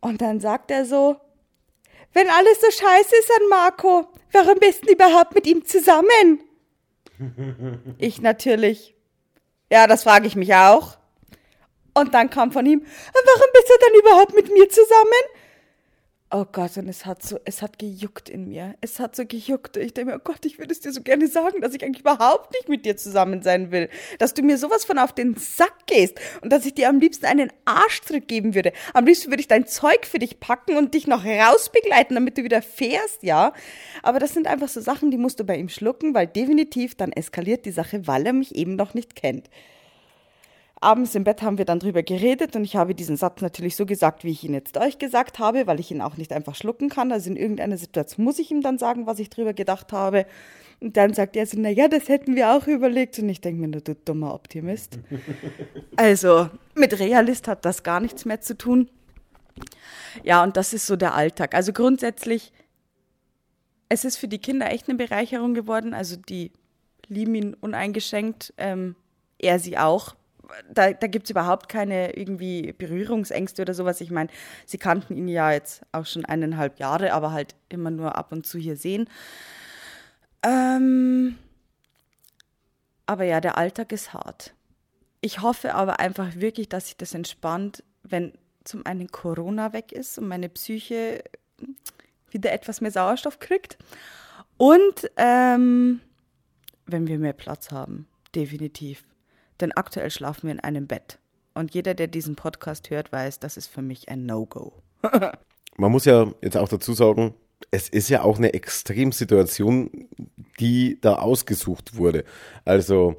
Und 0.00 0.22
dann 0.22 0.40
sagt 0.40 0.70
er 0.70 0.84
so, 0.84 1.16
wenn 2.16 2.30
alles 2.30 2.58
so 2.62 2.70
scheiße 2.70 3.14
ist 3.14 3.30
an 3.30 3.48
Marco, 3.50 4.08
warum 4.32 4.58
bist 4.58 4.86
du 4.86 4.92
überhaupt 4.92 5.34
mit 5.34 5.46
ihm 5.46 5.66
zusammen? 5.66 6.40
ich 7.98 8.22
natürlich. 8.22 8.94
Ja, 9.70 9.86
das 9.86 10.04
frage 10.04 10.26
ich 10.26 10.34
mich 10.34 10.54
auch. 10.54 10.96
Und 11.92 12.14
dann 12.14 12.30
kam 12.30 12.52
von 12.52 12.64
ihm, 12.64 12.80
warum 12.80 13.48
bist 13.52 13.68
du 13.68 13.74
denn 13.84 14.00
überhaupt 14.00 14.34
mit 14.34 14.50
mir 14.50 14.66
zusammen? 14.70 15.24
Oh 16.28 16.44
Gott, 16.50 16.76
und 16.76 16.88
es 16.88 17.06
hat 17.06 17.22
so, 17.22 17.38
es 17.44 17.62
hat 17.62 17.78
gejuckt 17.78 18.28
in 18.28 18.48
mir. 18.48 18.74
Es 18.80 18.98
hat 18.98 19.14
so 19.14 19.24
gejuckt. 19.24 19.76
Ich 19.76 19.94
denke 19.94 20.10
mir, 20.10 20.16
oh 20.16 20.22
Gott, 20.24 20.44
ich 20.44 20.58
würde 20.58 20.72
es 20.72 20.80
dir 20.80 20.92
so 20.92 21.00
gerne 21.00 21.28
sagen, 21.28 21.60
dass 21.60 21.72
ich 21.72 21.84
eigentlich 21.84 22.00
überhaupt 22.00 22.52
nicht 22.52 22.68
mit 22.68 22.84
dir 22.84 22.96
zusammen 22.96 23.42
sein 23.42 23.70
will. 23.70 23.88
Dass 24.18 24.34
du 24.34 24.42
mir 24.42 24.58
sowas 24.58 24.84
von 24.84 24.98
auf 24.98 25.12
den 25.12 25.36
Sack 25.36 25.86
gehst 25.86 26.18
und 26.42 26.52
dass 26.52 26.66
ich 26.66 26.74
dir 26.74 26.88
am 26.88 26.98
liebsten 26.98 27.26
einen 27.26 27.52
Arschtritt 27.64 28.26
geben 28.26 28.56
würde. 28.56 28.72
Am 28.92 29.06
liebsten 29.06 29.30
würde 29.30 29.40
ich 29.40 29.46
dein 29.46 29.68
Zeug 29.68 30.04
für 30.04 30.18
dich 30.18 30.40
packen 30.40 30.76
und 30.76 30.94
dich 30.94 31.06
noch 31.06 31.24
rausbegleiten, 31.24 32.16
damit 32.16 32.36
du 32.36 32.42
wieder 32.42 32.60
fährst, 32.60 33.22
ja. 33.22 33.52
Aber 34.02 34.18
das 34.18 34.34
sind 34.34 34.48
einfach 34.48 34.68
so 34.68 34.80
Sachen, 34.80 35.12
die 35.12 35.18
musst 35.18 35.38
du 35.38 35.44
bei 35.44 35.56
ihm 35.56 35.68
schlucken, 35.68 36.12
weil 36.12 36.26
definitiv 36.26 36.96
dann 36.96 37.12
eskaliert 37.12 37.64
die 37.66 37.70
Sache, 37.70 38.08
weil 38.08 38.26
er 38.26 38.32
mich 38.32 38.56
eben 38.56 38.74
noch 38.74 38.94
nicht 38.94 39.14
kennt. 39.14 39.48
Abends 40.80 41.14
im 41.14 41.24
Bett 41.24 41.40
haben 41.40 41.56
wir 41.56 41.64
dann 41.64 41.78
drüber 41.78 42.02
geredet 42.02 42.54
und 42.54 42.64
ich 42.64 42.76
habe 42.76 42.94
diesen 42.94 43.16
Satz 43.16 43.40
natürlich 43.40 43.76
so 43.76 43.86
gesagt, 43.86 44.24
wie 44.24 44.30
ich 44.30 44.44
ihn 44.44 44.52
jetzt 44.52 44.76
euch 44.76 44.98
gesagt 44.98 45.38
habe, 45.38 45.66
weil 45.66 45.80
ich 45.80 45.90
ihn 45.90 46.02
auch 46.02 46.18
nicht 46.18 46.32
einfach 46.32 46.54
schlucken 46.54 46.90
kann. 46.90 47.12
Also 47.12 47.30
in 47.30 47.36
irgendeiner 47.36 47.78
Situation 47.78 48.24
muss 48.24 48.38
ich 48.38 48.50
ihm 48.50 48.60
dann 48.60 48.76
sagen, 48.76 49.06
was 49.06 49.18
ich 49.18 49.30
drüber 49.30 49.54
gedacht 49.54 49.92
habe. 49.92 50.26
Und 50.80 50.98
dann 50.98 51.14
sagt 51.14 51.34
er 51.36 51.46
so, 51.46 51.58
naja, 51.58 51.88
das 51.88 52.10
hätten 52.10 52.36
wir 52.36 52.52
auch 52.52 52.66
überlegt. 52.66 53.18
Und 53.18 53.30
ich 53.30 53.40
denke 53.40 53.66
mir, 53.66 53.80
du 53.80 53.94
dummer 53.94 54.34
Optimist. 54.34 54.98
also 55.96 56.50
mit 56.74 56.98
Realist 56.98 57.48
hat 57.48 57.64
das 57.64 57.82
gar 57.82 58.00
nichts 58.00 58.26
mehr 58.26 58.42
zu 58.42 58.58
tun. 58.58 58.90
Ja, 60.22 60.42
und 60.42 60.58
das 60.58 60.74
ist 60.74 60.86
so 60.86 60.96
der 60.96 61.14
Alltag. 61.14 61.54
Also 61.54 61.72
grundsätzlich, 61.72 62.52
es 63.88 64.04
ist 64.04 64.18
für 64.18 64.28
die 64.28 64.40
Kinder 64.40 64.70
echt 64.70 64.90
eine 64.90 64.98
Bereicherung 64.98 65.54
geworden. 65.54 65.94
Also 65.94 66.16
die 66.16 66.52
lieben 67.08 67.34
ihn 67.34 67.54
uneingeschenkt. 67.54 68.52
Ähm, 68.58 68.94
er 69.38 69.58
sie 69.58 69.78
auch 69.78 70.14
da, 70.72 70.92
da 70.92 71.06
gibt 71.06 71.26
es 71.26 71.30
überhaupt 71.30 71.68
keine 71.68 72.16
irgendwie 72.16 72.72
Berührungsängste 72.72 73.62
oder 73.62 73.74
sowas. 73.74 74.00
Ich 74.00 74.10
meine, 74.10 74.30
sie 74.64 74.78
kannten 74.78 75.16
ihn 75.16 75.28
ja 75.28 75.52
jetzt 75.52 75.82
auch 75.92 76.06
schon 76.06 76.24
eineinhalb 76.24 76.78
Jahre, 76.78 77.12
aber 77.12 77.32
halt 77.32 77.54
immer 77.68 77.90
nur 77.90 78.16
ab 78.16 78.32
und 78.32 78.46
zu 78.46 78.58
hier 78.58 78.76
sehen. 78.76 79.08
Ähm, 80.42 81.36
aber 83.06 83.24
ja, 83.24 83.40
der 83.40 83.58
Alltag 83.58 83.92
ist 83.92 84.12
hart. 84.12 84.54
Ich 85.20 85.40
hoffe 85.40 85.74
aber 85.74 86.00
einfach 86.00 86.36
wirklich, 86.36 86.68
dass 86.68 86.86
sich 86.86 86.96
das 86.96 87.14
entspannt, 87.14 87.82
wenn 88.02 88.32
zum 88.64 88.84
einen 88.84 89.08
Corona 89.10 89.72
weg 89.72 89.92
ist 89.92 90.18
und 90.18 90.28
meine 90.28 90.48
Psyche 90.48 91.24
wieder 92.30 92.52
etwas 92.52 92.80
mehr 92.80 92.90
Sauerstoff 92.90 93.38
kriegt. 93.38 93.78
Und 94.56 95.10
ähm, 95.16 96.00
wenn 96.86 97.06
wir 97.06 97.18
mehr 97.18 97.32
Platz 97.32 97.70
haben, 97.70 98.06
definitiv. 98.34 99.02
Denn 99.60 99.72
aktuell 99.72 100.10
schlafen 100.10 100.44
wir 100.44 100.52
in 100.52 100.60
einem 100.60 100.86
Bett. 100.86 101.18
Und 101.54 101.74
jeder, 101.74 101.94
der 101.94 102.06
diesen 102.06 102.36
Podcast 102.36 102.90
hört, 102.90 103.12
weiß, 103.12 103.38
das 103.38 103.56
ist 103.56 103.68
für 103.68 103.82
mich 103.82 104.08
ein 104.08 104.26
No-Go. 104.26 104.72
Man 105.76 105.92
muss 105.92 106.04
ja 106.04 106.30
jetzt 106.42 106.56
auch 106.56 106.68
dazu 106.68 106.92
sagen, 106.92 107.34
es 107.70 107.88
ist 107.88 108.08
ja 108.08 108.22
auch 108.22 108.38
eine 108.38 108.54
Extremsituation, 108.54 110.08
die 110.60 110.98
da 111.00 111.16
ausgesucht 111.16 111.96
wurde. 111.96 112.24
Also 112.64 113.16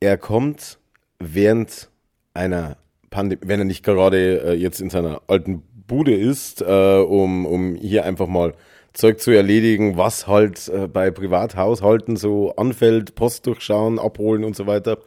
er 0.00 0.18
kommt 0.18 0.78
während 1.18 1.90
einer 2.34 2.76
Pandemie, 3.10 3.42
wenn 3.46 3.60
er 3.60 3.64
nicht 3.64 3.84
gerade 3.84 4.42
äh, 4.42 4.52
jetzt 4.54 4.80
in 4.80 4.90
seiner 4.90 5.22
alten 5.26 5.62
Bude 5.86 6.14
ist, 6.14 6.62
äh, 6.62 6.98
um, 6.98 7.46
um 7.46 7.74
hier 7.74 8.04
einfach 8.04 8.26
mal 8.26 8.54
Zeug 8.94 9.20
zu 9.20 9.32
erledigen, 9.32 9.96
was 9.96 10.26
halt 10.26 10.68
äh, 10.68 10.88
bei 10.88 11.10
Privathaushalten 11.10 12.16
so 12.16 12.54
anfällt, 12.56 13.14
Post 13.16 13.46
durchschauen, 13.46 13.98
abholen 13.98 14.44
und 14.44 14.56
so 14.56 14.66
weiter. 14.66 14.98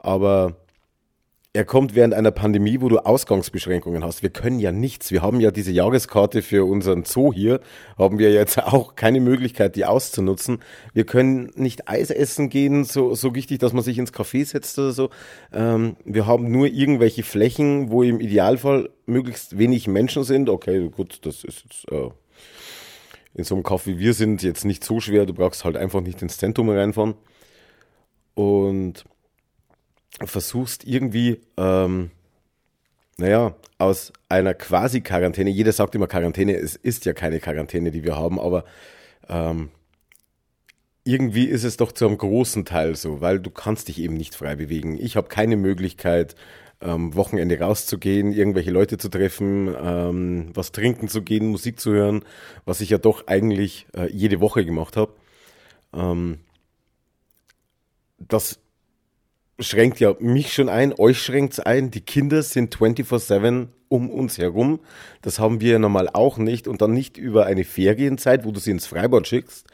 Aber 0.00 0.56
er 1.56 1.64
kommt 1.64 1.94
während 1.94 2.12
einer 2.14 2.32
Pandemie, 2.32 2.80
wo 2.80 2.88
du 2.88 2.98
Ausgangsbeschränkungen 2.98 4.02
hast. 4.02 4.24
Wir 4.24 4.30
können 4.30 4.58
ja 4.58 4.72
nichts. 4.72 5.12
Wir 5.12 5.22
haben 5.22 5.38
ja 5.38 5.52
diese 5.52 5.70
Jahreskarte 5.70 6.42
für 6.42 6.64
unseren 6.64 7.04
Zoo 7.04 7.32
hier, 7.32 7.60
haben 7.96 8.18
wir 8.18 8.32
jetzt 8.32 8.58
auch 8.62 8.96
keine 8.96 9.20
Möglichkeit, 9.20 9.76
die 9.76 9.84
auszunutzen. 9.84 10.58
Wir 10.92 11.06
können 11.06 11.52
nicht 11.54 11.88
Eis 11.88 12.10
essen 12.10 12.48
gehen, 12.48 12.82
so, 12.82 13.14
so 13.14 13.36
wichtig, 13.36 13.60
dass 13.60 13.72
man 13.72 13.84
sich 13.84 13.98
ins 13.98 14.12
Café 14.12 14.44
setzt 14.44 14.76
oder 14.80 14.90
so. 14.90 15.10
Ähm, 15.52 15.94
wir 16.04 16.26
haben 16.26 16.50
nur 16.50 16.66
irgendwelche 16.66 17.22
Flächen, 17.22 17.92
wo 17.92 18.02
im 18.02 18.18
Idealfall 18.18 18.90
möglichst 19.06 19.56
wenig 19.56 19.86
Menschen 19.86 20.24
sind. 20.24 20.48
Okay, 20.48 20.88
gut, 20.88 21.24
das 21.24 21.44
ist 21.44 21.62
jetzt 21.62 21.92
äh, 21.92 22.10
in 23.34 23.44
so 23.44 23.54
einem 23.54 23.64
Kauf 23.64 23.86
wie 23.86 23.98
wir 23.98 24.14
sind 24.14 24.42
jetzt 24.42 24.64
nicht 24.64 24.84
so 24.84 25.00
schwer. 25.00 25.26
Du 25.26 25.34
brauchst 25.34 25.64
halt 25.64 25.76
einfach 25.76 26.00
nicht 26.00 26.22
ins 26.22 26.38
Zentrum 26.38 26.70
reinfahren. 26.70 27.14
Und 28.34 29.04
versuchst 30.22 30.84
irgendwie, 30.84 31.40
ähm, 31.56 32.10
naja, 33.18 33.54
aus 33.78 34.12
einer 34.28 34.54
quasi 34.54 35.00
Quarantäne, 35.00 35.50
jeder 35.50 35.72
sagt 35.72 35.94
immer 35.94 36.06
Quarantäne, 36.06 36.56
es 36.56 36.76
ist 36.76 37.04
ja 37.04 37.12
keine 37.12 37.40
Quarantäne, 37.40 37.90
die 37.90 38.04
wir 38.04 38.16
haben, 38.16 38.40
aber 38.40 38.64
ähm, 39.28 39.70
irgendwie 41.04 41.44
ist 41.44 41.64
es 41.64 41.76
doch 41.76 41.92
zu 41.92 42.06
einem 42.06 42.18
großen 42.18 42.64
Teil 42.64 42.96
so, 42.96 43.20
weil 43.20 43.38
du 43.38 43.50
kannst 43.50 43.88
dich 43.88 44.00
eben 44.00 44.14
nicht 44.14 44.34
frei 44.34 44.56
bewegen. 44.56 44.98
Ich 44.98 45.16
habe 45.16 45.28
keine 45.28 45.56
Möglichkeit, 45.56 46.34
ähm, 46.84 47.14
Wochenende 47.14 47.58
rauszugehen, 47.58 48.32
irgendwelche 48.32 48.70
Leute 48.70 48.98
zu 48.98 49.08
treffen, 49.08 49.74
ähm, 49.80 50.50
was 50.54 50.72
trinken 50.72 51.08
zu 51.08 51.22
gehen, 51.22 51.48
Musik 51.48 51.80
zu 51.80 51.92
hören, 51.92 52.24
was 52.64 52.80
ich 52.80 52.90
ja 52.90 52.98
doch 52.98 53.26
eigentlich 53.26 53.86
äh, 53.96 54.10
jede 54.12 54.40
Woche 54.40 54.64
gemacht 54.64 54.96
habe. 54.96 55.12
Ähm, 55.94 56.38
das 58.18 58.60
schränkt 59.58 60.00
ja 60.00 60.14
mich 60.18 60.52
schon 60.52 60.68
ein, 60.68 60.92
euch 60.98 61.20
schränkt 61.20 61.54
es 61.54 61.60
ein. 61.60 61.90
Die 61.90 62.00
Kinder 62.00 62.42
sind 62.42 62.76
24-7 62.76 63.68
um 63.88 64.10
uns 64.10 64.38
herum. 64.38 64.80
Das 65.22 65.38
haben 65.38 65.60
wir 65.60 65.72
ja 65.72 65.78
normal 65.78 66.10
auch 66.12 66.38
nicht. 66.38 66.66
Und 66.66 66.82
dann 66.82 66.92
nicht 66.92 67.16
über 67.16 67.46
eine 67.46 67.64
Ferienzeit, 67.64 68.44
wo 68.44 68.50
du 68.50 68.60
sie 68.60 68.72
ins 68.72 68.86
Freibad 68.86 69.26
schickst, 69.26 69.66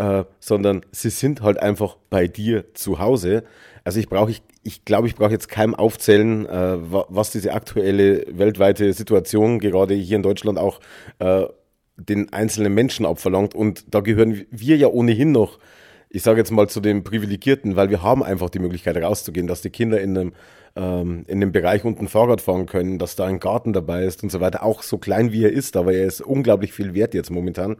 äh, 0.00 0.24
sondern 0.40 0.80
sie 0.92 1.10
sind 1.10 1.42
halt 1.42 1.60
einfach 1.60 1.98
bei 2.08 2.26
dir 2.26 2.72
zu 2.72 2.98
Hause. 2.98 3.44
Also 3.84 4.00
ich 4.00 4.08
brauche, 4.08 4.30
ich, 4.30 4.42
ich 4.62 4.86
glaube, 4.86 5.06
ich 5.06 5.14
brauche 5.14 5.30
jetzt 5.30 5.50
keinem 5.50 5.74
aufzählen, 5.74 6.46
äh, 6.46 6.78
was 6.80 7.32
diese 7.32 7.52
aktuelle 7.52 8.24
weltweite 8.30 8.94
Situation 8.94 9.58
gerade 9.58 9.92
hier 9.92 10.16
in 10.16 10.22
Deutschland 10.22 10.58
auch 10.58 10.80
äh, 11.18 11.44
den 11.98 12.32
einzelnen 12.32 12.72
Menschen 12.72 13.04
abverlangt. 13.04 13.54
Und 13.54 13.94
da 13.94 14.00
gehören 14.00 14.46
wir 14.50 14.76
ja 14.78 14.88
ohnehin 14.88 15.32
noch, 15.32 15.58
ich 16.08 16.22
sage 16.22 16.38
jetzt 16.38 16.50
mal 16.50 16.66
zu 16.66 16.80
den 16.80 17.04
Privilegierten, 17.04 17.76
weil 17.76 17.90
wir 17.90 18.02
haben 18.02 18.22
einfach 18.22 18.48
die 18.48 18.58
Möglichkeit 18.58 18.96
rauszugehen, 18.96 19.46
dass 19.46 19.60
die 19.60 19.70
Kinder 19.70 20.00
in 20.00 20.16
einem 20.16 20.32
ähm, 20.76 21.24
in 21.26 21.40
dem 21.40 21.52
Bereich 21.52 21.84
unten 21.84 22.08
Fahrrad 22.08 22.40
fahren 22.40 22.64
können, 22.64 22.98
dass 22.98 23.16
da 23.16 23.26
ein 23.26 23.40
Garten 23.40 23.74
dabei 23.74 24.04
ist 24.04 24.22
und 24.22 24.32
so 24.32 24.40
weiter. 24.40 24.62
Auch 24.62 24.82
so 24.82 24.96
klein 24.96 25.30
wie 25.30 25.44
er 25.44 25.52
ist, 25.52 25.76
aber 25.76 25.92
er 25.92 26.06
ist 26.06 26.22
unglaublich 26.22 26.72
viel 26.72 26.94
wert 26.94 27.12
jetzt 27.12 27.30
momentan. 27.30 27.76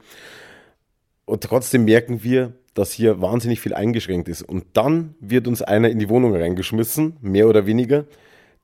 Und 1.30 1.44
trotzdem 1.44 1.84
merken 1.84 2.24
wir, 2.24 2.54
dass 2.74 2.90
hier 2.90 3.20
wahnsinnig 3.20 3.60
viel 3.60 3.72
eingeschränkt 3.72 4.28
ist. 4.28 4.42
Und 4.42 4.64
dann 4.72 5.14
wird 5.20 5.46
uns 5.46 5.62
einer 5.62 5.88
in 5.88 6.00
die 6.00 6.08
Wohnung 6.08 6.34
reingeschmissen, 6.34 7.18
mehr 7.20 7.46
oder 7.48 7.66
weniger, 7.66 8.04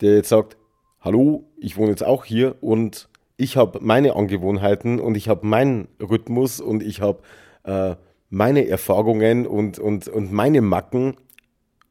der 0.00 0.16
jetzt 0.16 0.30
sagt, 0.30 0.56
hallo, 1.00 1.44
ich 1.60 1.76
wohne 1.76 1.90
jetzt 1.90 2.04
auch 2.04 2.24
hier 2.24 2.56
und 2.60 3.08
ich 3.36 3.56
habe 3.56 3.78
meine 3.82 4.16
Angewohnheiten 4.16 4.98
und 4.98 5.16
ich 5.16 5.28
habe 5.28 5.46
meinen 5.46 5.86
Rhythmus 6.00 6.60
und 6.60 6.82
ich 6.82 7.00
habe 7.00 7.22
äh, 7.62 7.94
meine 8.30 8.66
Erfahrungen 8.66 9.46
und, 9.46 9.78
und, 9.78 10.08
und 10.08 10.32
meine 10.32 10.60
Macken. 10.60 11.14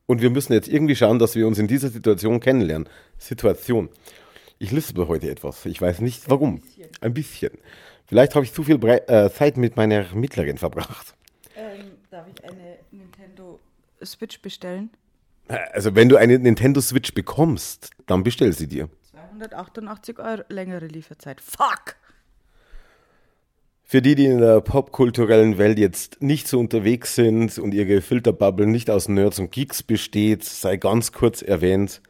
Und 0.07 0.21
wir 0.21 0.29
müssen 0.29 0.51
jetzt 0.51 0.67
irgendwie 0.67 0.97
schauen, 0.97 1.19
dass 1.19 1.35
wir 1.35 1.47
uns 1.47 1.57
in 1.57 1.67
dieser 1.67 1.88
Situation 1.88 2.41
kennenlernen. 2.41 2.89
Situation. 3.17 3.88
Ich 4.59 4.71
lispel 4.71 5.07
heute 5.07 5.31
etwas. 5.31 5.65
Ich 5.67 5.81
weiß 5.81 6.01
nicht 6.01 6.29
warum. 6.29 6.61
Ein 6.99 7.13
bisschen. 7.13 7.51
Vielleicht 8.05 8.35
habe 8.35 8.45
ich 8.45 8.53
zu 8.53 8.63
viel 8.63 8.77
Bre 8.77 9.07
äh, 9.07 9.29
Zeit 9.31 9.57
mit 9.57 9.75
meiner 9.75 10.05
Mittlerin 10.13 10.57
verbracht. 10.57 11.15
Ähm, 11.55 11.91
darf 12.11 12.27
ich 12.27 12.43
eine 12.43 12.77
Nintendo 12.91 13.59
Switch 14.03 14.41
bestellen? 14.41 14.91
Also 15.47 15.95
wenn 15.95 16.09
du 16.09 16.17
eine 16.17 16.37
Nintendo 16.39 16.81
Switch 16.81 17.13
bekommst, 17.13 17.91
dann 18.05 18.23
bestell 18.23 18.53
sie 18.53 18.67
dir. 18.67 18.89
288 19.11 20.19
Euro 20.19 20.43
längere 20.49 20.87
Lieferzeit. 20.87 21.41
Fuck! 21.41 21.95
Für 23.87 24.01
die, 24.01 24.15
die 24.15 24.25
in 24.25 24.39
der 24.39 24.61
popkulturellen 24.61 25.59
Welt 25.59 25.77
jetzt 25.77 26.21
nicht 26.21 26.47
so 26.47 26.59
unterwegs 26.59 27.13
sind 27.13 27.59
und 27.59 27.73
ihre 27.73 28.01
Filterbubble 28.01 28.65
nicht 28.65 28.89
aus 28.89 29.07
Nerds 29.07 29.37
und 29.37 29.51
Geeks 29.51 29.83
besteht, 29.83 30.43
sei 30.43 30.77
ganz 30.77 31.11
kurz 31.11 31.43
erwähnt. 31.43 32.01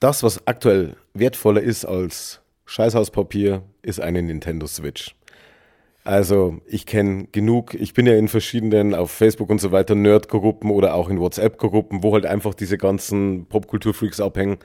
Das, 0.00 0.22
was 0.22 0.46
aktuell 0.46 0.96
wertvoller 1.12 1.60
ist 1.60 1.84
als 1.84 2.40
Scheißhauspapier 2.66 3.62
ist 3.82 4.00
eine 4.00 4.22
Nintendo 4.22 4.66
Switch. 4.66 5.14
Also 6.04 6.60
ich 6.66 6.84
kenne 6.84 7.28
genug, 7.32 7.72
ich 7.72 7.94
bin 7.94 8.06
ja 8.06 8.14
in 8.14 8.28
verschiedenen 8.28 8.94
auf 8.94 9.10
Facebook 9.10 9.48
und 9.48 9.60
so 9.60 9.72
weiter 9.72 9.94
Nerd-Gruppen 9.94 10.70
oder 10.70 10.94
auch 10.94 11.08
in 11.08 11.18
WhatsApp-Gruppen, 11.18 12.02
wo 12.02 12.12
halt 12.12 12.26
einfach 12.26 12.52
diese 12.52 12.76
ganzen 12.76 13.46
Popkultur-Freaks 13.46 14.20
abhängen. 14.20 14.58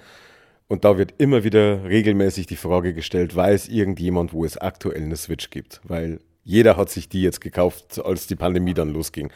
Und 0.67 0.83
da 0.83 0.97
wird 0.97 1.15
immer 1.17 1.45
wieder 1.45 1.85
regelmäßig 1.85 2.45
die 2.45 2.57
Frage 2.57 2.93
gestellt, 2.93 3.35
weiß 3.35 3.69
irgendjemand, 3.69 4.33
wo 4.33 4.43
es 4.43 4.57
aktuell 4.57 5.01
eine 5.01 5.15
Switch 5.15 5.49
gibt? 5.49 5.79
Weil 5.83 6.19
jeder 6.43 6.75
hat 6.75 6.89
sich 6.89 7.07
die 7.07 7.21
jetzt 7.21 7.41
gekauft, 7.41 8.03
als 8.03 8.27
die 8.27 8.35
Pandemie 8.35 8.73
dann 8.73 8.89
losging. 8.89 9.31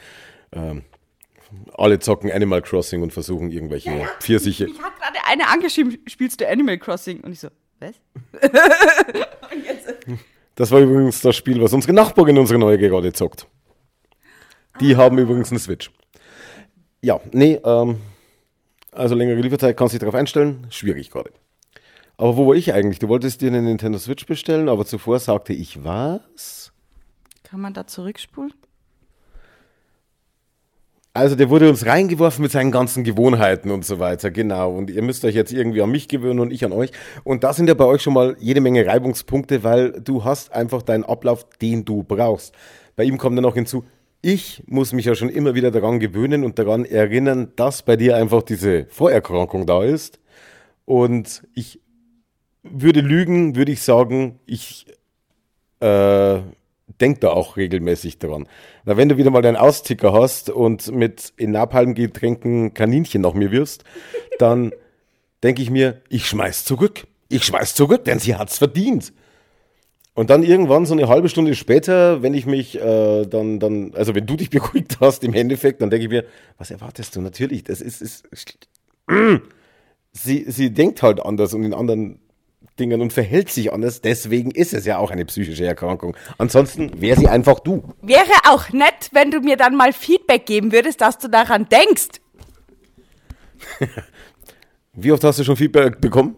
Ähm, 0.51 0.83
alle 1.73 1.99
zocken 1.99 2.31
Animal 2.31 2.61
Crossing 2.61 3.01
und 3.01 3.13
versuchen 3.13 3.49
irgendwelche 3.49 3.91
ja, 3.91 3.97
ja. 3.97 4.07
Pfirsiche. 4.19 4.65
Ich 4.65 4.81
hat 4.81 4.99
gerade 4.99 5.19
eine 5.25 5.47
angeschrieben, 5.47 5.97
spielst 6.07 6.41
du 6.41 6.47
Animal 6.47 6.77
Crossing? 6.77 7.21
Und 7.21 7.31
ich 7.31 7.39
so, 7.39 7.49
was? 7.83 7.95
das 10.55 10.71
war 10.71 10.81
übrigens 10.81 11.21
das 11.21 11.35
Spiel, 11.35 11.61
was 11.61 11.73
unsere 11.73 11.93
Nachbarin, 11.93 12.37
unsere 12.37 12.59
neue 12.59 12.77
gerade 12.77 13.13
zockt. 13.13 13.47
Die 14.79 14.95
ah. 14.95 14.99
haben 14.99 15.17
übrigens 15.17 15.51
eine 15.51 15.59
Switch. 15.59 15.91
Ja, 17.01 17.19
nee, 17.31 17.59
ähm, 17.63 17.97
also 18.91 19.15
längere 19.15 19.41
Lieferzeit 19.41 19.75
kannst 19.75 19.93
du 19.93 19.97
dich 19.97 20.01
darauf 20.01 20.15
einstellen. 20.15 20.67
Schwierig 20.69 21.11
gerade. 21.11 21.31
Aber 22.17 22.37
wo 22.37 22.47
war 22.47 22.55
ich 22.55 22.73
eigentlich? 22.73 22.99
Du 22.99 23.09
wolltest 23.09 23.41
dir 23.41 23.47
eine 23.47 23.61
Nintendo 23.61 23.97
Switch 23.97 24.25
bestellen, 24.25 24.69
aber 24.69 24.85
zuvor 24.85 25.19
sagte 25.19 25.53
ich 25.53 25.83
was? 25.83 26.71
Kann 27.43 27.59
man 27.59 27.73
da 27.73 27.85
zurückspulen? 27.87 28.53
Also 31.15 31.35
der 31.35 31.51
wurde 31.51 31.69
uns 31.69 31.85
reingeworfen 31.85 32.41
mit 32.41 32.51
seinen 32.51 32.71
ganzen 32.71 33.03
Gewohnheiten 33.03 33.69
und 33.69 33.85
so 33.85 33.99
weiter, 33.99 34.31
genau. 34.31 34.73
Und 34.73 34.89
ihr 34.89 35.03
müsst 35.03 35.23
euch 35.25 35.35
jetzt 35.35 35.53
irgendwie 35.53 35.83
an 35.83 35.91
mich 35.91 36.07
gewöhnen 36.07 36.39
und 36.39 36.51
ich 36.51 36.65
an 36.65 36.71
euch. 36.71 36.89
Und 37.23 37.43
da 37.43 37.53
sind 37.53 37.67
ja 37.67 37.75
bei 37.75 37.85
euch 37.85 38.01
schon 38.01 38.15
mal 38.15 38.35
jede 38.39 38.61
Menge 38.61 38.83
Reibungspunkte, 38.87 39.63
weil 39.63 39.91
du 40.01 40.23
hast 40.23 40.51
einfach 40.53 40.81
deinen 40.81 41.03
Ablauf, 41.03 41.45
den 41.61 41.85
du 41.85 42.01
brauchst. 42.01 42.55
Bei 42.95 43.03
ihm 43.03 43.19
kommt 43.19 43.37
dann 43.37 43.43
noch 43.43 43.53
hinzu, 43.53 43.85
ich 44.23 44.63
muss 44.65 44.91
mich 44.91 45.05
ja 45.05 45.13
schon 45.13 45.29
immer 45.29 45.53
wieder 45.53 45.69
daran 45.69 45.99
gewöhnen 45.99 46.43
und 46.43 46.57
daran 46.57 46.83
erinnern, 46.83 47.51
dass 47.57 47.83
bei 47.83 47.95
dir 47.95 48.15
einfach 48.15 48.41
diese 48.41 48.85
Vorerkrankung 48.85 49.67
da 49.67 49.83
ist. 49.83 50.19
Und 50.85 51.43
ich 51.53 51.79
würde 52.63 53.01
lügen, 53.01 53.55
würde 53.55 53.71
ich 53.71 53.83
sagen, 53.83 54.39
ich 54.47 54.87
äh, 55.79 56.39
denke 57.01 57.21
da 57.21 57.29
auch 57.29 57.57
regelmäßig 57.57 58.19
dran. 58.19 58.47
Na, 58.85 58.97
wenn 58.97 59.09
du 59.09 59.17
wieder 59.17 59.31
mal 59.31 59.41
deinen 59.41 59.57
Austicker 59.57 60.13
hast 60.13 60.49
und 60.49 60.91
mit 60.91 61.33
in 61.37 61.51
Napalm-Getränken 61.51 62.73
Kaninchen 62.73 63.21
nach 63.21 63.33
mir 63.33 63.51
wirst, 63.51 63.83
dann 64.39 64.71
denke 65.43 65.61
ich 65.61 65.69
mir, 65.69 66.01
ich 66.09 66.27
schmeiß 66.27 66.65
zurück. 66.65 67.05
Ich 67.29 67.43
schmeiß 67.45 67.75
zurück, 67.75 68.03
denn 68.05 68.19
sie 68.19 68.35
hat's 68.35 68.57
verdient. 68.57 69.13
Und 70.15 70.29
dann 70.29 70.43
irgendwann 70.43 70.85
so 70.85 70.93
eine 70.93 71.07
halbe 71.07 71.27
Stunde 71.27 71.55
später, 71.55 72.21
wenn 72.21 72.35
ich 72.35 72.45
mich 72.45 72.79
äh, 72.79 73.25
dann, 73.25 73.59
dann, 73.59 73.93
also 73.95 74.13
wenn 74.13 74.27
du 74.27 74.35
dich 74.35 74.49
beruhigt 74.51 74.97
hast 74.99 75.23
im 75.23 75.33
Endeffekt, 75.33 75.81
dann 75.81 75.89
denke 75.89 76.05
ich 76.05 76.11
mir, 76.11 76.25
was 76.57 76.71
erwartest 76.71 77.15
du? 77.15 77.21
Natürlich, 77.21 77.63
das 77.63 77.81
ist, 77.81 78.01
ist, 78.01 78.27
ist 78.27 78.67
sie, 80.11 80.45
sie 80.47 80.71
denkt 80.71 81.01
halt 81.01 81.19
anders 81.25 81.53
und 81.53 81.63
in 81.63 81.73
anderen 81.73 82.19
Dingen 82.79 83.01
und 83.01 83.13
verhält 83.13 83.49
sich 83.49 83.71
anders. 83.71 84.01
Deswegen 84.01 84.51
ist 84.51 84.73
es 84.73 84.85
ja 84.85 84.97
auch 84.97 85.11
eine 85.11 85.25
psychische 85.25 85.65
Erkrankung. 85.65 86.15
Ansonsten 86.37 87.01
wäre 87.01 87.19
sie 87.19 87.27
einfach 87.27 87.59
du. 87.59 87.93
Wäre 88.01 88.31
auch 88.49 88.69
nett, 88.71 89.09
wenn 89.11 89.31
du 89.31 89.39
mir 89.41 89.57
dann 89.57 89.75
mal 89.75 89.93
Feedback 89.93 90.45
geben 90.45 90.71
würdest, 90.71 91.01
dass 91.01 91.17
du 91.17 91.27
daran 91.27 91.67
denkst. 91.69 92.21
wie 94.93 95.11
oft 95.11 95.23
hast 95.23 95.39
du 95.39 95.43
schon 95.43 95.55
Feedback 95.55 96.01
bekommen? 96.01 96.35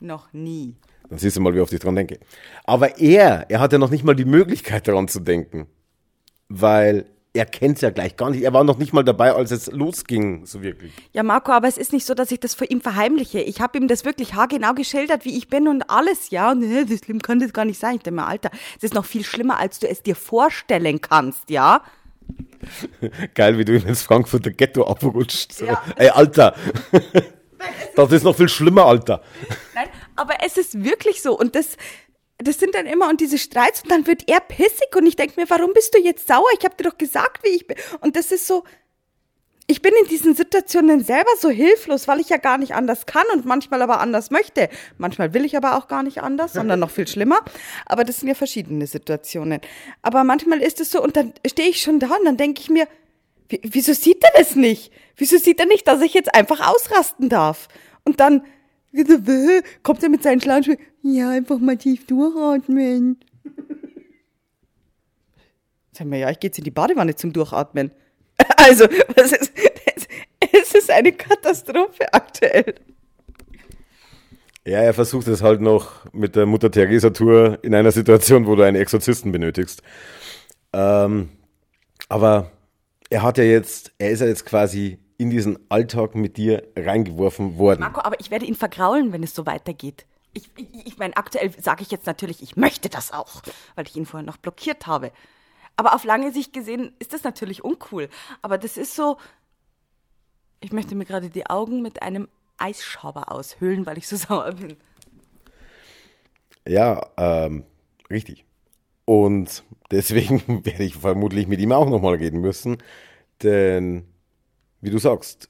Noch 0.00 0.32
nie. 0.32 0.76
Dann 1.08 1.18
siehst 1.18 1.36
du 1.36 1.40
mal, 1.40 1.54
wie 1.54 1.60
oft 1.60 1.72
ich 1.72 1.80
dran 1.80 1.96
denke. 1.96 2.18
Aber 2.64 2.98
er, 2.98 3.46
er 3.48 3.60
hat 3.60 3.72
ja 3.72 3.78
noch 3.78 3.90
nicht 3.90 4.04
mal 4.04 4.14
die 4.14 4.24
Möglichkeit 4.24 4.88
daran 4.88 5.08
zu 5.08 5.20
denken. 5.20 5.66
Weil 6.48 7.06
er 7.34 7.46
kennt 7.46 7.76
es 7.76 7.82
ja 7.82 7.90
gleich 7.90 8.16
gar 8.16 8.30
nicht. 8.30 8.42
Er 8.42 8.52
war 8.52 8.64
noch 8.64 8.78
nicht 8.78 8.92
mal 8.92 9.04
dabei, 9.04 9.32
als 9.32 9.50
es 9.50 9.70
losging, 9.70 10.46
so 10.46 10.62
wirklich. 10.62 10.92
Ja, 11.12 11.22
Marco, 11.22 11.52
aber 11.52 11.68
es 11.68 11.78
ist 11.78 11.92
nicht 11.92 12.06
so, 12.06 12.14
dass 12.14 12.30
ich 12.30 12.40
das 12.40 12.54
vor 12.54 12.70
ihm 12.70 12.80
verheimliche. 12.80 13.40
Ich 13.40 13.60
habe 13.60 13.78
ihm 13.78 13.86
das 13.86 14.04
wirklich 14.04 14.34
haargenau 14.34 14.74
geschildert, 14.74 15.24
wie 15.24 15.36
ich 15.36 15.48
bin 15.48 15.68
und 15.68 15.88
alles, 15.90 16.30
ja. 16.30 16.50
Und 16.50 16.62
äh, 16.62 16.84
das 16.84 17.00
schlimm 17.00 17.20
kann 17.20 17.38
das 17.40 17.52
gar 17.52 17.64
nicht 17.64 17.78
sein. 17.78 17.96
Ich 17.96 18.02
denke 18.02 18.20
mir, 18.20 18.26
Alter, 18.26 18.50
es 18.76 18.84
ist 18.84 18.94
noch 18.94 19.04
viel 19.04 19.24
schlimmer, 19.24 19.58
als 19.58 19.78
du 19.78 19.88
es 19.88 20.02
dir 20.02 20.16
vorstellen 20.16 21.00
kannst, 21.00 21.50
ja. 21.50 21.82
Geil, 23.34 23.58
wie 23.58 23.64
du 23.64 23.76
ihn 23.76 23.86
ins 23.86 24.02
Frankfurter 24.02 24.50
Ghetto 24.50 24.84
abrutscht. 24.86 25.52
So. 25.52 25.66
Ja. 25.66 25.82
Ey, 25.96 26.08
Alter. 26.08 26.54
das 27.96 28.12
ist 28.12 28.24
noch 28.24 28.36
viel 28.36 28.48
schlimmer, 28.48 28.86
Alter. 28.86 29.22
Nein, 29.74 29.88
aber 30.16 30.34
es 30.44 30.56
ist 30.56 30.82
wirklich 30.82 31.22
so. 31.22 31.38
Und 31.38 31.54
das, 31.54 31.76
das 32.38 32.58
sind 32.58 32.74
dann 32.74 32.86
immer 32.86 33.08
und 33.08 33.20
diese 33.20 33.38
Streits 33.38 33.82
und 33.82 33.90
dann 33.90 34.06
wird 34.06 34.28
er 34.28 34.40
pissig 34.40 34.94
und 34.96 35.06
ich 35.06 35.16
denke 35.16 35.40
mir, 35.40 35.50
warum 35.50 35.72
bist 35.72 35.94
du 35.94 35.98
jetzt 35.98 36.28
sauer? 36.28 36.46
Ich 36.56 36.64
habe 36.64 36.76
dir 36.76 36.88
doch 36.88 36.96
gesagt, 36.96 37.42
wie 37.44 37.48
ich 37.48 37.66
bin. 37.66 37.76
Und 38.00 38.14
das 38.14 38.30
ist 38.30 38.46
so, 38.46 38.62
ich 39.66 39.82
bin 39.82 39.92
in 40.00 40.08
diesen 40.08 40.34
Situationen 40.34 41.04
selber 41.04 41.30
so 41.38 41.50
hilflos, 41.50 42.08
weil 42.08 42.20
ich 42.20 42.30
ja 42.30 42.38
gar 42.38 42.56
nicht 42.56 42.74
anders 42.74 43.04
kann 43.04 43.24
und 43.34 43.44
manchmal 43.44 43.82
aber 43.82 44.00
anders 44.00 44.30
möchte. 44.30 44.70
Manchmal 44.96 45.34
will 45.34 45.44
ich 45.44 45.56
aber 45.56 45.76
auch 45.76 45.88
gar 45.88 46.02
nicht 46.02 46.22
anders, 46.22 46.54
sondern 46.54 46.80
noch 46.80 46.90
viel 46.90 47.06
schlimmer. 47.06 47.40
Aber 47.84 48.04
das 48.04 48.18
sind 48.18 48.28
ja 48.28 48.34
verschiedene 48.34 48.86
Situationen. 48.86 49.60
Aber 50.00 50.24
manchmal 50.24 50.62
ist 50.62 50.80
es 50.80 50.90
so 50.90 51.02
und 51.02 51.16
dann 51.16 51.34
stehe 51.46 51.68
ich 51.68 51.82
schon 51.82 51.98
da 52.00 52.06
und 52.16 52.24
dann 52.24 52.38
denke 52.38 52.62
ich 52.62 52.70
mir, 52.70 52.88
wieso 53.48 53.92
sieht 53.92 54.24
er 54.24 54.30
das 54.38 54.54
nicht? 54.54 54.90
Wieso 55.16 55.36
sieht 55.36 55.60
er 55.60 55.66
nicht, 55.66 55.86
dass 55.86 56.00
ich 56.00 56.14
jetzt 56.14 56.34
einfach 56.34 56.66
ausrasten 56.66 57.28
darf? 57.28 57.68
Und 58.04 58.20
dann 58.20 58.44
Kommt 59.82 60.02
er 60.02 60.08
mit 60.08 60.22
seinen 60.22 60.40
schlauen 60.40 60.64
Schuhen? 60.64 60.78
Ja, 61.02 61.30
einfach 61.30 61.58
mal 61.58 61.76
tief 61.76 62.06
durchatmen. 62.06 63.18
Sag 65.92 66.06
mal, 66.06 66.18
ja, 66.18 66.30
ich 66.30 66.38
gehe 66.38 66.48
jetzt 66.48 66.58
in 66.58 66.64
die 66.64 66.70
Badewanne 66.70 67.14
zum 67.16 67.32
Durchatmen. 67.32 67.90
Also, 68.56 68.84
es 69.16 69.32
ist, 69.32 69.52
es 70.52 70.74
ist 70.74 70.90
eine 70.90 71.12
Katastrophe 71.12 72.12
aktuell. 72.12 72.74
Ja, 74.64 74.80
er 74.80 74.94
versucht 74.94 75.26
es 75.28 75.42
halt 75.42 75.60
noch 75.60 76.12
mit 76.12 76.36
der 76.36 76.46
Mutter 76.46 76.70
Teresa 76.70 77.10
Tour 77.10 77.58
in 77.62 77.74
einer 77.74 77.90
Situation, 77.90 78.46
wo 78.46 78.54
du 78.54 78.62
einen 78.62 78.76
Exorzisten 78.76 79.32
benötigst. 79.32 79.82
Ähm, 80.72 81.30
aber 82.08 82.52
er 83.10 83.22
hat 83.22 83.38
ja 83.38 83.44
jetzt, 83.44 83.92
er 83.98 84.10
ist 84.10 84.20
ja 84.20 84.26
jetzt 84.26 84.44
quasi 84.44 84.98
in 85.18 85.30
diesen 85.30 85.58
Alltag 85.68 86.14
mit 86.14 86.36
dir 86.36 86.62
reingeworfen 86.76 87.58
worden. 87.58 87.80
Marco, 87.80 88.00
aber 88.00 88.18
ich 88.20 88.30
werde 88.30 88.46
ihn 88.46 88.54
vergraulen, 88.54 89.12
wenn 89.12 89.24
es 89.24 89.34
so 89.34 89.44
weitergeht. 89.44 90.06
Ich, 90.32 90.48
ich, 90.56 90.86
ich 90.86 90.98
meine, 90.98 91.16
aktuell 91.16 91.50
sage 91.60 91.82
ich 91.82 91.90
jetzt 91.90 92.06
natürlich, 92.06 92.40
ich 92.40 92.56
möchte 92.56 92.88
das 92.88 93.12
auch, 93.12 93.42
weil 93.74 93.86
ich 93.86 93.96
ihn 93.96 94.06
vorher 94.06 94.24
noch 94.24 94.36
blockiert 94.36 94.86
habe. 94.86 95.10
Aber 95.76 95.94
auf 95.94 96.04
lange 96.04 96.32
Sicht 96.32 96.52
gesehen 96.52 96.92
ist 97.00 97.12
das 97.12 97.24
natürlich 97.24 97.64
uncool. 97.64 98.08
Aber 98.42 98.58
das 98.58 98.76
ist 98.76 98.94
so, 98.94 99.18
ich 100.60 100.72
möchte 100.72 100.94
mir 100.94 101.04
gerade 101.04 101.30
die 101.30 101.46
Augen 101.46 101.82
mit 101.82 102.00
einem 102.02 102.28
Eisschauber 102.56 103.32
aushöhlen, 103.32 103.86
weil 103.86 103.98
ich 103.98 104.06
so 104.06 104.16
sauer 104.16 104.52
bin. 104.52 104.76
Ja, 106.66 107.06
ähm, 107.16 107.64
richtig. 108.08 108.44
Und 109.04 109.64
deswegen 109.90 110.42
werde 110.64 110.84
ich 110.84 110.94
vermutlich 110.94 111.48
mit 111.48 111.58
ihm 111.58 111.72
auch 111.72 111.88
nochmal 111.88 112.16
reden 112.16 112.40
müssen, 112.40 112.78
denn 113.42 114.04
wie 114.80 114.90
du 114.90 114.98
sagst, 114.98 115.48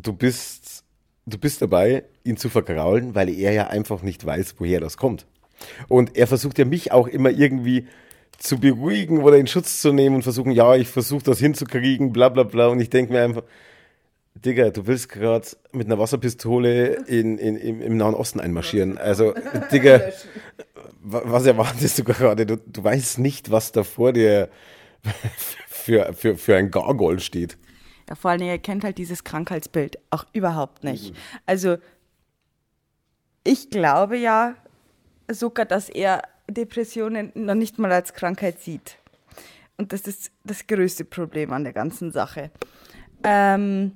du 0.00 0.12
bist, 0.12 0.84
du 1.26 1.38
bist 1.38 1.62
dabei, 1.62 2.04
ihn 2.24 2.36
zu 2.36 2.48
vergraulen, 2.48 3.14
weil 3.14 3.28
er 3.28 3.52
ja 3.52 3.66
einfach 3.68 4.02
nicht 4.02 4.24
weiß, 4.24 4.56
woher 4.58 4.80
das 4.80 4.96
kommt. 4.96 5.26
Und 5.88 6.16
er 6.16 6.26
versucht 6.26 6.58
ja 6.58 6.64
mich 6.64 6.92
auch 6.92 7.06
immer 7.06 7.30
irgendwie 7.30 7.86
zu 8.38 8.58
beruhigen 8.58 9.22
oder 9.22 9.36
in 9.36 9.46
Schutz 9.46 9.80
zu 9.80 9.92
nehmen 9.92 10.16
und 10.16 10.22
versuchen, 10.22 10.50
ja, 10.50 10.74
ich 10.74 10.88
versuche 10.88 11.22
das 11.22 11.38
hinzukriegen, 11.38 12.12
bla 12.12 12.28
bla 12.28 12.42
bla. 12.42 12.66
Und 12.68 12.80
ich 12.80 12.90
denke 12.90 13.12
mir 13.12 13.22
einfach, 13.22 13.44
Digga, 14.34 14.70
du 14.70 14.86
willst 14.86 15.10
gerade 15.10 15.46
mit 15.72 15.86
einer 15.86 15.98
Wasserpistole 15.98 17.04
in, 17.06 17.38
in, 17.38 17.56
im, 17.56 17.82
im 17.82 17.96
Nahen 17.96 18.14
Osten 18.14 18.40
einmarschieren. 18.40 18.98
Also, 18.98 19.34
Digga, 19.70 20.00
was 21.02 21.46
erwartest 21.46 21.98
du 21.98 22.04
gerade? 22.04 22.46
Du, 22.46 22.56
du 22.56 22.82
weißt 22.82 23.18
nicht, 23.18 23.50
was 23.50 23.72
da 23.72 23.84
vor 23.84 24.12
dir 24.12 24.48
für, 25.68 26.12
für, 26.14 26.36
für 26.36 26.56
ein 26.56 26.70
Gargoyle 26.70 27.20
steht. 27.20 27.58
Ja, 28.08 28.14
vor 28.14 28.30
allem, 28.30 28.42
er 28.42 28.58
kennt 28.58 28.84
halt 28.84 28.98
dieses 28.98 29.24
Krankheitsbild 29.24 29.98
auch 30.10 30.26
überhaupt 30.32 30.84
nicht. 30.84 31.12
Mhm. 31.12 31.16
Also, 31.46 31.76
ich 33.44 33.70
glaube 33.70 34.16
ja 34.16 34.54
sogar, 35.30 35.66
dass 35.66 35.88
er 35.88 36.22
Depressionen 36.48 37.32
noch 37.34 37.54
nicht 37.54 37.78
mal 37.78 37.92
als 37.92 38.12
Krankheit 38.14 38.60
sieht. 38.60 38.98
Und 39.76 39.92
das 39.92 40.02
ist 40.02 40.30
das 40.44 40.66
größte 40.66 41.04
Problem 41.04 41.52
an 41.52 41.64
der 41.64 41.72
ganzen 41.72 42.12
Sache. 42.12 42.50
Ähm, 43.24 43.92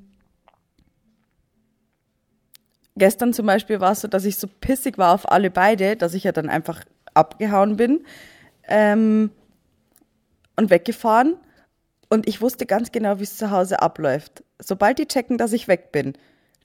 gestern 2.97 3.33
zum 3.33 3.47
Beispiel 3.47 3.81
war 3.81 3.93
es 3.93 4.01
so, 4.01 4.09
dass 4.09 4.25
ich 4.25 4.37
so 4.37 4.49
pissig 4.49 4.99
war 4.99 5.15
auf 5.15 5.31
alle 5.31 5.51
beide, 5.51 5.97
dass 5.97 6.15
ich 6.15 6.25
ja 6.25 6.33
dann 6.33 6.49
einfach 6.49 6.83
abgehauen 7.15 7.77
bin 7.77 8.05
ähm, 8.65 9.31
und 10.57 10.71
weggefahren. 10.71 11.37
Und 12.09 12.29
ich 12.29 12.41
wusste 12.41 12.67
ganz 12.67 12.93
genau, 12.93 13.19
wie 13.19 13.25
es 13.25 13.37
zu 13.37 13.51
Hause 13.51 13.83
abläuft. 13.83 14.45
Sobald 14.59 14.99
die 14.99 15.07
checken, 15.07 15.39
dass 15.39 15.53
ich 15.53 15.69
weg 15.69 15.93
bin, 15.93 16.15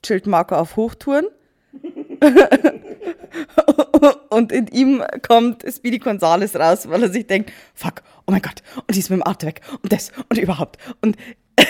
chillt 0.03 0.27
Marco 0.27 0.55
auf 0.55 0.75
Hochtouren. 0.75 1.25
und 4.29 4.51
in 4.51 4.67
ihm 4.67 5.01
kommt 5.25 5.63
Speedy 5.67 5.99
Gonzales 5.99 6.55
raus, 6.55 6.89
weil 6.89 7.03
er 7.03 7.09
sich 7.09 7.27
denkt, 7.27 7.53
fuck, 7.73 8.01
oh 8.27 8.31
mein 8.31 8.41
Gott, 8.41 8.61
und 8.75 8.93
die 8.93 8.99
ist 8.99 9.09
mit 9.09 9.19
dem 9.19 9.23
Auto 9.23 9.47
weg 9.47 9.61
und 9.81 9.93
das 9.93 10.11
und 10.29 10.37
überhaupt. 10.37 10.77
Und 11.01 11.15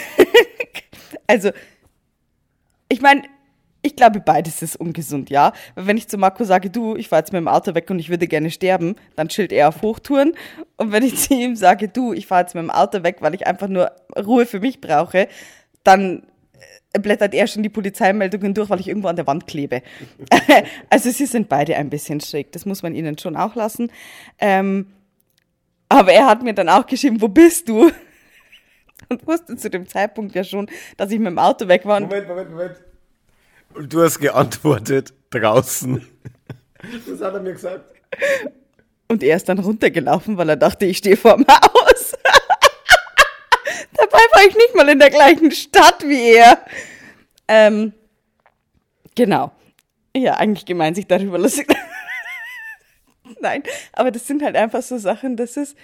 also, 1.27 1.51
ich 2.89 3.01
meine, 3.01 3.21
ich 3.81 3.95
glaube, 3.95 4.19
beides 4.19 4.61
ist 4.61 4.75
ungesund, 4.75 5.29
ja. 5.29 5.53
Wenn 5.75 5.97
ich 5.97 6.07
zu 6.07 6.17
Marco 6.17 6.43
sage, 6.43 6.69
du, 6.69 6.95
ich 6.95 7.09
fahre 7.09 7.21
jetzt 7.21 7.33
mit 7.33 7.39
dem 7.39 7.47
Auto 7.47 7.73
weg 7.73 7.89
und 7.89 7.99
ich 7.99 8.09
würde 8.09 8.27
gerne 8.27 8.51
sterben, 8.51 8.95
dann 9.15 9.27
chillt 9.27 9.51
er 9.51 9.69
auf 9.69 9.81
Hochtouren. 9.81 10.33
Und 10.77 10.91
wenn 10.91 11.03
ich 11.03 11.17
zu 11.17 11.33
ihm 11.33 11.55
sage, 11.55 11.87
du, 11.87 12.13
ich 12.13 12.27
fahre 12.27 12.41
jetzt 12.41 12.53
mit 12.53 12.63
dem 12.63 12.69
Auto 12.69 13.03
weg, 13.03 13.17
weil 13.21 13.33
ich 13.33 13.47
einfach 13.47 13.67
nur 13.67 13.91
Ruhe 14.15 14.45
für 14.45 14.59
mich 14.59 14.81
brauche, 14.81 15.27
dann 15.83 16.23
äh, 16.93 16.99
blättert 16.99 17.33
er 17.33 17.47
schon 17.47 17.63
die 17.63 17.69
Polizeimeldungen 17.69 18.53
durch, 18.53 18.69
weil 18.69 18.79
ich 18.79 18.87
irgendwo 18.87 19.07
an 19.07 19.15
der 19.15 19.25
Wand 19.25 19.47
klebe. 19.47 19.81
also 20.89 21.09
sie 21.09 21.25
sind 21.25 21.49
beide 21.49 21.75
ein 21.75 21.89
bisschen 21.89 22.21
schräg, 22.21 22.51
das 22.51 22.67
muss 22.67 22.83
man 22.83 22.93
ihnen 22.93 23.17
schon 23.17 23.35
auch 23.35 23.55
lassen. 23.55 23.91
Ähm, 24.37 24.93
aber 25.89 26.13
er 26.13 26.27
hat 26.27 26.43
mir 26.43 26.53
dann 26.53 26.69
auch 26.69 26.85
geschrieben, 26.85 27.19
wo 27.19 27.27
bist 27.27 27.67
du? 27.67 27.91
Und 29.09 29.25
wusste 29.27 29.57
zu 29.57 29.71
dem 29.71 29.87
Zeitpunkt 29.87 30.35
ja 30.35 30.43
schon, 30.43 30.69
dass 30.97 31.11
ich 31.11 31.17
mit 31.17 31.27
dem 31.27 31.39
Auto 31.39 31.67
weg 31.67 31.85
war. 31.85 31.99
Moment, 31.99 32.27
Moment, 32.27 32.51
Moment. 32.51 32.90
Und 33.73 33.93
du 33.93 34.03
hast 34.03 34.19
geantwortet, 34.19 35.13
draußen. 35.29 36.05
Was 37.07 37.21
hat 37.21 37.33
er 37.33 37.41
mir 37.41 37.53
gesagt? 37.53 37.85
Und 39.07 39.23
er 39.23 39.35
ist 39.35 39.49
dann 39.49 39.59
runtergelaufen, 39.59 40.37
weil 40.37 40.49
er 40.49 40.55
dachte, 40.55 40.85
ich 40.85 40.97
stehe 40.97 41.17
vor 41.17 41.35
dem 41.35 41.45
Haus. 41.47 42.11
Dabei 43.93 44.19
war 44.33 44.45
ich 44.47 44.55
nicht 44.55 44.75
mal 44.75 44.89
in 44.89 44.99
der 44.99 45.09
gleichen 45.09 45.51
Stadt 45.51 46.03
wie 46.03 46.33
er. 46.33 46.65
Ähm, 47.47 47.93
genau. 49.15 49.51
Ja, 50.15 50.35
eigentlich 50.35 50.65
gemein 50.65 50.95
sich 50.95 51.07
darüber 51.07 51.37
lustig. 51.37 51.67
Nein, 53.41 53.63
aber 53.93 54.11
das 54.11 54.27
sind 54.27 54.43
halt 54.43 54.55
einfach 54.55 54.81
so 54.81 54.97
Sachen, 54.97 55.37
das 55.37 55.57
ist. 55.57 55.77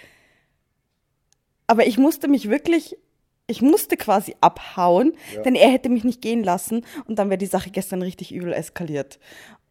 Aber 1.68 1.86
ich 1.86 1.98
musste 1.98 2.28
mich 2.28 2.50
wirklich, 2.50 2.98
ich 3.48 3.62
musste 3.62 3.96
quasi 3.96 4.36
abhauen, 4.42 5.14
ja. 5.34 5.42
denn 5.42 5.56
er 5.56 5.72
hätte 5.72 5.90
mich 5.90 6.04
nicht 6.04 6.22
gehen 6.22 6.44
lassen 6.44 6.86
und 7.06 7.18
dann 7.18 7.30
wäre 7.30 7.38
die 7.38 7.46
Sache 7.46 7.72
gestern 7.72 8.02
richtig 8.02 8.34
übel 8.34 8.52
eskaliert. 8.54 9.20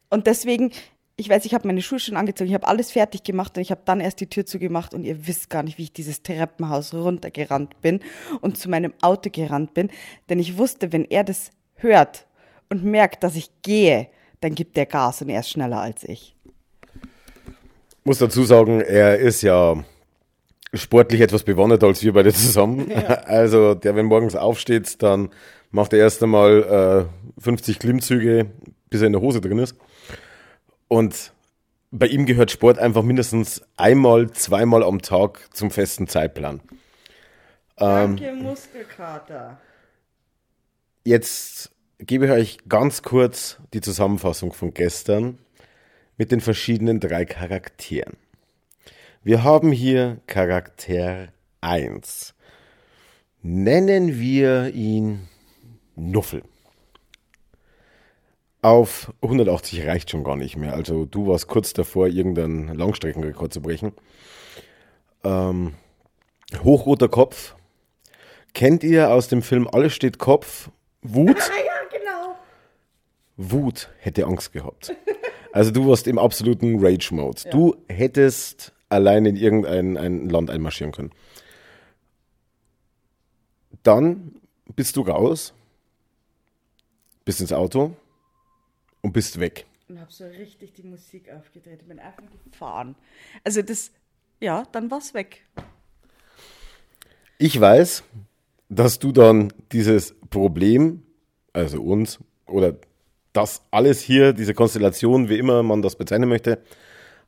Und 0.08 0.26
deswegen, 0.26 0.72
ich 1.16 1.28
weiß, 1.28 1.44
ich 1.44 1.52
habe 1.52 1.66
meine 1.66 1.82
Schuhe 1.82 1.98
schon 1.98 2.16
angezogen, 2.16 2.48
ich 2.48 2.54
habe 2.54 2.66
alles 2.66 2.90
fertig 2.90 3.22
gemacht 3.22 3.56
und 3.56 3.62
ich 3.62 3.70
habe 3.70 3.82
dann 3.84 4.00
erst 4.00 4.20
die 4.20 4.28
Tür 4.28 4.46
zugemacht 4.46 4.94
und 4.94 5.04
ihr 5.04 5.26
wisst 5.26 5.50
gar 5.50 5.62
nicht, 5.62 5.76
wie 5.76 5.84
ich 5.84 5.92
dieses 5.92 6.22
Treppenhaus 6.22 6.94
runtergerannt 6.94 7.80
bin 7.82 8.00
und 8.40 8.56
zu 8.56 8.70
meinem 8.70 8.94
Auto 9.02 9.28
gerannt 9.30 9.74
bin, 9.74 9.90
denn 10.30 10.38
ich 10.38 10.56
wusste, 10.56 10.92
wenn 10.92 11.04
er 11.04 11.24
das 11.24 11.50
hört 11.74 12.26
und 12.70 12.82
merkt, 12.82 13.22
dass 13.22 13.36
ich 13.36 13.50
gehe, 13.62 14.08
dann 14.40 14.54
gibt 14.54 14.76
der 14.76 14.86
Gas 14.86 15.20
und 15.20 15.28
er 15.28 15.40
ist 15.40 15.50
schneller 15.50 15.80
als 15.80 16.02
ich. 16.04 16.34
Ich 16.94 18.04
muss 18.04 18.18
dazu 18.18 18.44
sagen, 18.44 18.80
er 18.80 19.18
ist 19.18 19.42
ja 19.42 19.84
sportlich 20.76 21.20
etwas 21.20 21.42
bewanderter 21.44 21.86
als 21.86 22.02
wir 22.02 22.12
beide 22.12 22.32
zusammen. 22.32 22.90
Ja. 22.90 23.22
Also 23.26 23.74
der, 23.74 23.96
wenn 23.96 24.06
morgens 24.06 24.36
aufsteht, 24.36 25.02
dann 25.02 25.30
macht 25.70 25.92
er 25.92 25.98
erst 25.98 26.22
einmal 26.22 27.08
äh, 27.38 27.40
50 27.42 27.78
Klimmzüge, 27.78 28.46
bis 28.88 29.00
er 29.00 29.08
in 29.08 29.12
der 29.12 29.22
Hose 29.22 29.40
drin 29.40 29.58
ist. 29.58 29.76
Und 30.88 31.32
bei 31.90 32.06
ihm 32.06 32.26
gehört 32.26 32.50
Sport 32.50 32.78
einfach 32.78 33.02
mindestens 33.02 33.62
einmal, 33.76 34.30
zweimal 34.30 34.82
am 34.82 35.02
Tag 35.02 35.40
zum 35.54 35.70
festen 35.70 36.08
Zeitplan. 36.08 36.60
Danke, 37.76 38.24
ähm, 38.24 38.42
Muskelkater. 38.42 39.60
Jetzt 41.04 41.70
gebe 41.98 42.26
ich 42.26 42.32
euch 42.32 42.58
ganz 42.68 43.02
kurz 43.02 43.58
die 43.72 43.80
Zusammenfassung 43.80 44.52
von 44.52 44.72
gestern 44.72 45.38
mit 46.16 46.32
den 46.32 46.40
verschiedenen 46.40 47.00
drei 47.00 47.24
Charakteren. 47.24 48.16
Wir 49.26 49.42
haben 49.42 49.72
hier 49.72 50.20
Charakter 50.28 51.32
1. 51.60 52.32
Nennen 53.42 54.20
wir 54.20 54.72
ihn 54.72 55.26
Nuffel 55.96 56.44
auf 58.62 59.12
180 59.22 59.84
reicht 59.84 60.10
schon 60.10 60.22
gar 60.22 60.36
nicht 60.36 60.56
mehr. 60.56 60.74
Also 60.74 61.06
du 61.06 61.26
warst 61.26 61.48
kurz 61.48 61.72
davor, 61.72 62.06
irgendeinen 62.06 62.68
Langstreckenrekord 62.68 63.52
zu 63.52 63.60
brechen. 63.60 63.94
Ähm, 65.24 65.74
hochroter 66.62 67.08
Kopf. 67.08 67.56
Kennt 68.54 68.84
ihr 68.84 69.10
aus 69.10 69.26
dem 69.26 69.42
Film 69.42 69.66
Alles 69.66 69.92
steht 69.92 70.20
Kopf? 70.20 70.70
Wut? 71.02 71.36
ja, 71.36 71.98
genau. 71.98 72.36
Wut 73.36 73.90
hätte 73.98 74.24
Angst 74.24 74.52
gehabt. 74.52 74.94
Also 75.52 75.72
du 75.72 75.88
warst 75.88 76.06
im 76.06 76.20
absoluten 76.20 76.78
Rage-Mode. 76.78 77.42
Ja. 77.44 77.50
Du 77.50 77.74
hättest 77.88 78.72
allein 78.88 79.26
in 79.26 79.36
irgendein 79.36 79.96
ein 79.96 80.28
Land 80.28 80.50
einmarschieren 80.50 80.92
können. 80.92 81.12
Dann 83.82 84.40
bist 84.74 84.96
du 84.96 85.02
raus, 85.02 85.54
bist 87.24 87.40
ins 87.40 87.52
Auto, 87.52 87.96
und 89.02 89.12
bist 89.12 89.38
weg. 89.38 89.66
Und 89.88 90.00
hab 90.00 90.10
so 90.10 90.24
richtig 90.24 90.72
die 90.74 90.82
Musik 90.82 91.30
aufgedreht 91.30 91.82
und 91.82 91.88
bin 91.88 92.00
einfach 92.00 92.24
gefahren. 92.44 92.96
Also 93.44 93.62
das, 93.62 93.92
ja, 94.40 94.64
dann 94.72 94.90
war's 94.90 95.14
weg. 95.14 95.44
Ich 97.38 97.60
weiß, 97.60 98.02
dass 98.68 98.98
du 98.98 99.12
dann 99.12 99.52
dieses 99.70 100.16
Problem, 100.30 101.04
also 101.52 101.82
uns, 101.82 102.18
oder 102.46 102.76
das 103.32 103.62
alles 103.70 104.00
hier, 104.00 104.32
diese 104.32 104.54
Konstellation, 104.54 105.28
wie 105.28 105.38
immer 105.38 105.62
man 105.62 105.82
das 105.82 105.96
bezeichnen 105.96 106.28
möchte, 106.28 106.62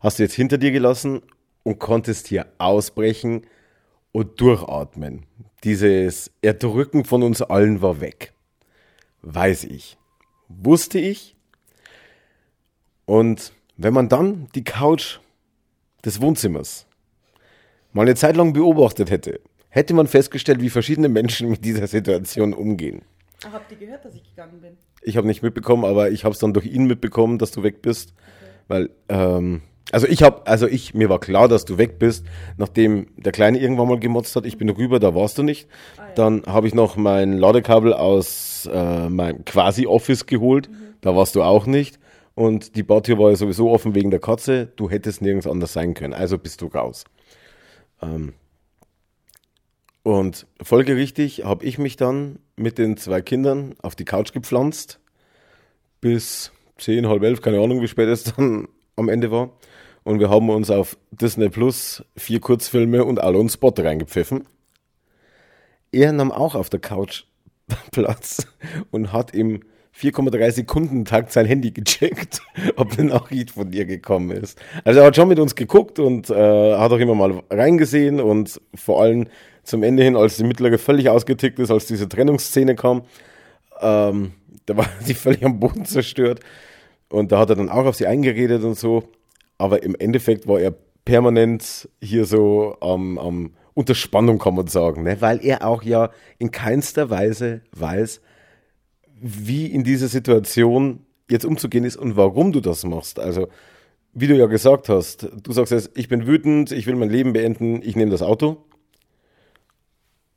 hast 0.00 0.18
du 0.18 0.24
jetzt 0.24 0.34
hinter 0.34 0.58
dir 0.58 0.72
gelassen 0.72 1.22
und 1.68 1.78
konntest 1.78 2.28
hier 2.28 2.46
ausbrechen 2.56 3.42
und 4.10 4.40
durchatmen. 4.40 5.26
Dieses 5.64 6.30
Erdrücken 6.40 7.04
von 7.04 7.22
uns 7.22 7.42
allen 7.42 7.82
war 7.82 8.00
weg. 8.00 8.32
Weiß 9.20 9.64
ich. 9.64 9.98
Wusste 10.48 10.98
ich. 10.98 11.36
Und 13.04 13.52
wenn 13.76 13.92
man 13.92 14.08
dann 14.08 14.48
die 14.54 14.64
Couch 14.64 15.18
des 16.06 16.22
Wohnzimmers 16.22 16.86
mal 17.92 18.02
eine 18.02 18.14
Zeit 18.14 18.36
lang 18.36 18.54
beobachtet 18.54 19.10
hätte, 19.10 19.38
hätte 19.68 19.92
man 19.92 20.06
festgestellt, 20.06 20.62
wie 20.62 20.70
verschiedene 20.70 21.10
Menschen 21.10 21.50
mit 21.50 21.66
dieser 21.66 21.86
Situation 21.86 22.54
umgehen. 22.54 23.02
Ach, 23.44 23.52
habt 23.52 23.70
ihr 23.72 23.76
gehört, 23.76 24.06
dass 24.06 24.14
ich 24.14 24.24
gegangen 24.24 24.62
bin? 24.62 24.78
Ich 25.02 25.18
habe 25.18 25.26
nicht 25.26 25.42
mitbekommen, 25.42 25.84
aber 25.84 26.10
ich 26.10 26.24
habe 26.24 26.32
es 26.32 26.38
dann 26.38 26.54
durch 26.54 26.64
ihn 26.64 26.86
mitbekommen, 26.86 27.36
dass 27.36 27.50
du 27.50 27.62
weg 27.62 27.82
bist. 27.82 28.14
Okay. 28.16 28.50
Weil, 28.68 28.90
ähm, 29.10 29.60
also 29.90 30.06
ich 30.06 30.22
habe, 30.22 30.46
also 30.46 30.66
ich, 30.66 30.94
mir 30.94 31.08
war 31.08 31.18
klar, 31.18 31.48
dass 31.48 31.64
du 31.64 31.78
weg 31.78 31.98
bist, 31.98 32.26
nachdem 32.56 33.06
der 33.16 33.32
Kleine 33.32 33.58
irgendwann 33.58 33.88
mal 33.88 33.98
gemotzt 33.98 34.36
hat. 34.36 34.44
Ich 34.44 34.58
bin 34.58 34.68
rüber, 34.68 35.00
da 35.00 35.14
warst 35.14 35.38
du 35.38 35.42
nicht. 35.42 35.68
Ah, 35.96 36.02
ja. 36.08 36.14
Dann 36.14 36.42
habe 36.46 36.66
ich 36.66 36.74
noch 36.74 36.96
mein 36.96 37.32
Ladekabel 37.32 37.94
aus 37.94 38.68
äh, 38.72 39.08
meinem 39.08 39.44
Quasi-Office 39.44 40.26
geholt. 40.26 40.68
Mhm. 40.68 40.94
Da 41.00 41.16
warst 41.16 41.34
du 41.34 41.42
auch 41.42 41.66
nicht. 41.66 41.98
Und 42.34 42.76
die 42.76 42.82
Bartür 42.82 43.18
war 43.18 43.30
ja 43.30 43.36
sowieso 43.36 43.70
offen 43.70 43.94
wegen 43.94 44.10
der 44.10 44.20
Katze. 44.20 44.66
Du 44.76 44.90
hättest 44.90 45.22
nirgends 45.22 45.46
anders 45.46 45.72
sein 45.72 45.94
können. 45.94 46.12
Also 46.12 46.38
bist 46.38 46.60
du 46.60 46.66
raus. 46.66 47.04
Ähm 48.02 48.34
und 50.02 50.46
folgerichtig 50.62 51.44
habe 51.44 51.64
ich 51.64 51.78
mich 51.78 51.96
dann 51.96 52.38
mit 52.56 52.78
den 52.78 52.96
zwei 52.96 53.20
Kindern 53.20 53.74
auf 53.82 53.96
die 53.96 54.04
Couch 54.04 54.32
gepflanzt. 54.32 55.00
Bis 56.00 56.52
zehn, 56.78 57.08
halb 57.08 57.22
elf, 57.22 57.42
keine 57.42 57.60
Ahnung, 57.60 57.82
wie 57.82 57.88
spät 57.88 58.08
es 58.08 58.24
dann 58.24 58.68
am 58.98 59.08
Ende 59.08 59.30
war. 59.30 59.50
Und 60.04 60.20
wir 60.20 60.30
haben 60.30 60.48
uns 60.50 60.70
auf 60.70 60.96
Disney 61.10 61.48
Plus 61.48 62.04
vier 62.16 62.40
Kurzfilme 62.40 63.04
und 63.04 63.18
einen 63.18 63.48
Spot 63.48 63.74
reingepfiffen. 63.76 64.44
Er 65.92 66.12
nahm 66.12 66.32
auch 66.32 66.54
auf 66.54 66.70
der 66.70 66.80
Couch 66.80 67.24
Platz 67.90 68.46
und 68.90 69.12
hat 69.12 69.34
im 69.34 69.60
4,3 69.98 70.50
Sekunden 70.52 71.04
Takt 71.04 71.32
sein 71.32 71.46
Handy 71.46 71.72
gecheckt, 71.72 72.40
ob 72.76 72.98
eine 72.98 73.08
Nachricht 73.08 73.50
von 73.50 73.70
dir 73.70 73.84
gekommen 73.84 74.30
ist. 74.30 74.58
Also 74.84 75.00
er 75.00 75.06
hat 75.06 75.16
schon 75.16 75.28
mit 75.28 75.40
uns 75.40 75.56
geguckt 75.56 75.98
und 75.98 76.30
äh, 76.30 76.76
hat 76.76 76.92
auch 76.92 76.98
immer 76.98 77.14
mal 77.14 77.42
reingesehen 77.50 78.20
und 78.20 78.60
vor 78.74 79.02
allem 79.02 79.26
zum 79.64 79.82
Ende 79.82 80.04
hin, 80.04 80.16
als 80.16 80.36
die 80.36 80.44
mittlere 80.44 80.78
völlig 80.78 81.10
ausgetickt 81.10 81.58
ist, 81.58 81.70
als 81.70 81.86
diese 81.86 82.08
Trennungsszene 82.08 82.76
kam, 82.76 83.02
ähm, 83.80 84.32
da 84.66 84.76
war 84.76 84.86
sie 85.00 85.14
völlig 85.14 85.44
am 85.44 85.58
Boden 85.60 85.84
zerstört 85.84 86.40
und 87.10 87.32
da 87.32 87.38
hat 87.38 87.50
er 87.50 87.56
dann 87.56 87.68
auch 87.68 87.86
auf 87.86 87.96
sie 87.96 88.06
eingeredet 88.06 88.64
und 88.64 88.78
so, 88.78 89.04
aber 89.56 89.82
im 89.82 89.94
Endeffekt 89.94 90.46
war 90.46 90.60
er 90.60 90.74
permanent 91.04 91.88
hier 92.02 92.24
so 92.24 92.76
am, 92.80 93.18
am 93.18 93.54
unter 93.74 93.94
Spannung, 93.94 94.38
kann 94.38 94.56
man 94.56 94.66
sagen, 94.66 95.04
ne? 95.04 95.20
weil 95.20 95.44
er 95.44 95.66
auch 95.66 95.82
ja 95.82 96.10
in 96.38 96.50
keinster 96.50 97.10
Weise 97.10 97.62
weiß, 97.72 98.20
wie 99.20 99.66
in 99.66 99.84
dieser 99.84 100.08
Situation 100.08 101.06
jetzt 101.30 101.44
umzugehen 101.44 101.84
ist 101.84 101.96
und 101.96 102.16
warum 102.16 102.52
du 102.52 102.60
das 102.60 102.84
machst. 102.84 103.18
Also, 103.18 103.48
wie 104.12 104.26
du 104.26 104.36
ja 104.36 104.46
gesagt 104.46 104.88
hast, 104.88 105.28
du 105.42 105.52
sagst 105.52 105.72
jetzt, 105.72 105.90
ich 105.94 106.08
bin 106.08 106.26
wütend, 106.26 106.72
ich 106.72 106.86
will 106.86 106.96
mein 106.96 107.10
Leben 107.10 107.32
beenden, 107.32 107.82
ich 107.82 107.94
nehme 107.94 108.10
das 108.10 108.22
Auto. 108.22 108.64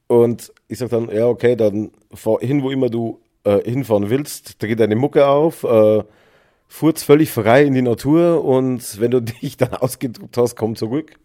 Und 0.08 0.54
ich 0.68 0.78
sage 0.78 0.92
dann, 0.92 1.10
ja, 1.10 1.28
okay, 1.28 1.56
dann 1.56 1.92
fahr 2.14 2.40
hin, 2.42 2.62
wo 2.64 2.70
immer 2.70 2.90
du 2.90 3.22
äh, 3.44 3.60
hinfahren 3.64 4.10
willst, 4.10 4.62
dreh 4.62 4.76
deine 4.76 4.96
Mucke 4.96 5.26
auf, 5.26 5.64
äh, 5.64 6.04
furz 6.72 7.04
völlig 7.04 7.32
frei 7.32 7.66
in 7.66 7.74
die 7.74 7.82
Natur 7.82 8.46
und 8.46 9.02
wenn 9.02 9.12
du 9.12 9.20
dich 9.42 9.58
dann 9.58 9.74
ausgedruckt 9.74 10.38
hast, 10.38 10.56
komm 10.56 10.78
zurück. 10.78 11.20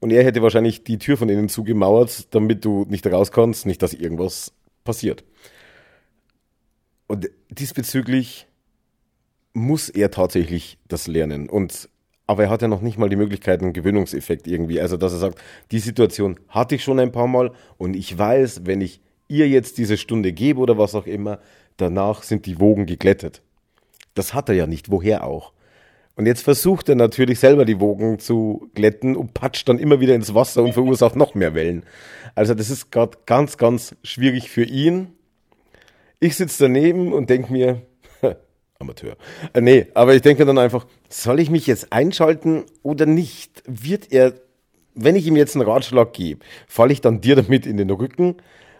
Und 0.00 0.10
er 0.10 0.24
hätte 0.24 0.42
wahrscheinlich 0.42 0.82
die 0.82 0.98
Tür 0.98 1.16
von 1.16 1.28
innen 1.28 1.48
zugemauert, 1.48 2.34
damit 2.34 2.64
du 2.64 2.86
nicht 2.88 3.06
raus 3.06 3.32
kannst, 3.32 3.66
nicht, 3.66 3.82
dass 3.82 3.92
irgendwas 3.92 4.52
passiert. 4.84 5.24
Und 7.06 7.30
diesbezüglich 7.50 8.46
muss 9.52 9.88
er 9.88 10.10
tatsächlich 10.10 10.78
das 10.88 11.06
lernen. 11.06 11.48
Und 11.48 11.88
aber 12.26 12.44
er 12.44 12.50
hat 12.50 12.62
ja 12.62 12.68
noch 12.68 12.80
nicht 12.80 12.98
mal 12.98 13.08
die 13.08 13.16
Möglichkeit, 13.16 13.62
einen 13.62 13.72
Gewöhnungseffekt 13.72 14.48
irgendwie. 14.48 14.80
Also, 14.80 14.96
dass 14.96 15.12
er 15.12 15.18
sagt, 15.18 15.38
die 15.70 15.78
Situation 15.78 16.40
hatte 16.48 16.74
ich 16.74 16.82
schon 16.82 16.98
ein 16.98 17.12
paar 17.12 17.28
Mal 17.28 17.52
und 17.76 17.94
ich 17.94 18.18
weiß, 18.18 18.62
wenn 18.64 18.80
ich 18.80 19.00
ihr 19.28 19.48
jetzt 19.48 19.78
diese 19.78 19.96
Stunde 19.96 20.32
gebe 20.32 20.60
oder 20.60 20.76
was 20.76 20.94
auch 20.94 21.06
immer, 21.06 21.38
danach 21.76 22.22
sind 22.22 22.46
die 22.46 22.58
Wogen 22.58 22.86
geglättet. 22.86 23.42
Das 24.16 24.34
hat 24.34 24.48
er 24.48 24.54
ja 24.54 24.66
nicht, 24.66 24.90
woher 24.90 25.24
auch. 25.24 25.52
Und 26.16 26.24
jetzt 26.24 26.42
versucht 26.42 26.88
er 26.88 26.94
natürlich 26.94 27.38
selber 27.38 27.66
die 27.66 27.78
Wogen 27.78 28.18
zu 28.18 28.70
glätten 28.74 29.16
und 29.16 29.34
patscht 29.34 29.68
dann 29.68 29.78
immer 29.78 30.00
wieder 30.00 30.14
ins 30.14 30.34
Wasser 30.34 30.62
und 30.62 30.72
verursacht 30.72 31.14
noch 31.14 31.34
mehr 31.34 31.54
Wellen. 31.54 31.84
Also 32.34 32.54
das 32.54 32.70
ist 32.70 32.90
gerade 32.90 33.18
ganz, 33.26 33.58
ganz 33.58 33.94
schwierig 34.02 34.50
für 34.50 34.64
ihn. 34.64 35.08
Ich 36.18 36.36
sitze 36.36 36.64
daneben 36.64 37.12
und 37.12 37.28
denke 37.28 37.52
mir, 37.52 37.82
Amateur. 38.78 39.16
Äh, 39.52 39.60
nee, 39.60 39.86
aber 39.92 40.14
ich 40.14 40.22
denke 40.22 40.46
dann 40.46 40.56
einfach, 40.56 40.86
soll 41.10 41.38
ich 41.38 41.50
mich 41.50 41.66
jetzt 41.66 41.92
einschalten 41.92 42.64
oder 42.82 43.04
nicht? 43.04 43.62
Wird 43.66 44.10
er, 44.10 44.32
wenn 44.94 45.16
ich 45.16 45.26
ihm 45.26 45.36
jetzt 45.36 45.54
einen 45.54 45.68
Ratschlag 45.68 46.14
gebe, 46.14 46.44
falle 46.66 46.94
ich 46.94 47.02
dann 47.02 47.20
dir 47.20 47.36
damit 47.36 47.66
in 47.66 47.76
den 47.76 47.90
Rücken? 47.90 48.36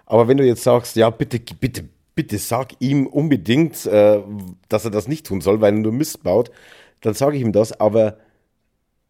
Aber 0.06 0.26
wenn 0.26 0.38
du 0.38 0.44
jetzt 0.44 0.62
sagst, 0.62 0.96
ja, 0.96 1.10
bitte, 1.10 1.38
bitte, 1.38 1.84
bitte 2.16 2.38
sag 2.38 2.72
ihm 2.80 3.06
unbedingt, 3.06 3.86
äh, 3.86 4.20
dass 4.68 4.84
er 4.84 4.90
das 4.90 5.06
nicht 5.06 5.26
tun 5.26 5.40
soll, 5.40 5.60
weil 5.60 5.74
er 5.74 5.78
nur 5.78 5.92
Mist 5.92 6.24
baut, 6.24 6.50
dann 7.02 7.14
sage 7.14 7.36
ich 7.36 7.42
ihm 7.42 7.52
das, 7.52 7.78
aber 7.78 8.16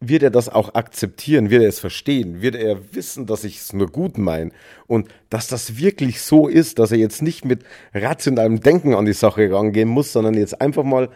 wird 0.01 0.23
er 0.23 0.31
das 0.31 0.51
auch 0.51 0.75
akzeptieren? 0.75 1.49
Wird 1.49 1.63
er 1.63 1.69
es 1.71 1.81
verstehen? 1.81 2.43
Wird 2.43 2.55
er 2.55 2.95
wissen, 2.95 3.27
dass 3.27 3.45
ich 3.45 3.61
es 3.61 3.73
nur 3.73 3.87
gut 3.87 4.19
meine? 4.19 4.51
Und 4.87 5.09
dass 5.31 5.49
das 5.49 5.79
wirklich 5.79 6.21
so 6.21 6.49
ist, 6.49 6.79
dass 6.79 6.93
er 6.93 6.99
jetzt 6.99 7.23
nicht 7.23 7.47
mit 7.47 7.65
rationalem 7.95 8.61
Denken 8.61 8.95
an 8.95 9.07
die 9.07 9.15
Sache 9.15 9.51
rangehen 9.51 9.89
muss, 9.89 10.13
sondern 10.13 10.35
jetzt 10.35 10.61
einfach 10.61 10.85
mal 10.85 11.09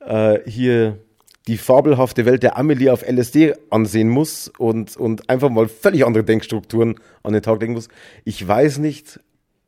äh, 0.00 0.38
hier 0.46 0.98
die 1.46 1.56
fabelhafte 1.56 2.26
Welt 2.26 2.42
der 2.42 2.58
Amelie 2.58 2.92
auf 2.92 3.02
LSD 3.08 3.54
ansehen 3.70 4.10
muss 4.10 4.48
und, 4.58 4.96
und 4.96 5.30
einfach 5.30 5.48
mal 5.48 5.68
völlig 5.68 6.04
andere 6.04 6.24
Denkstrukturen 6.24 6.96
an 7.22 7.32
den 7.32 7.42
Tag 7.42 7.62
legen 7.62 7.72
muss. 7.72 7.88
Ich 8.24 8.46
weiß 8.46 8.78
nicht, 8.78 9.18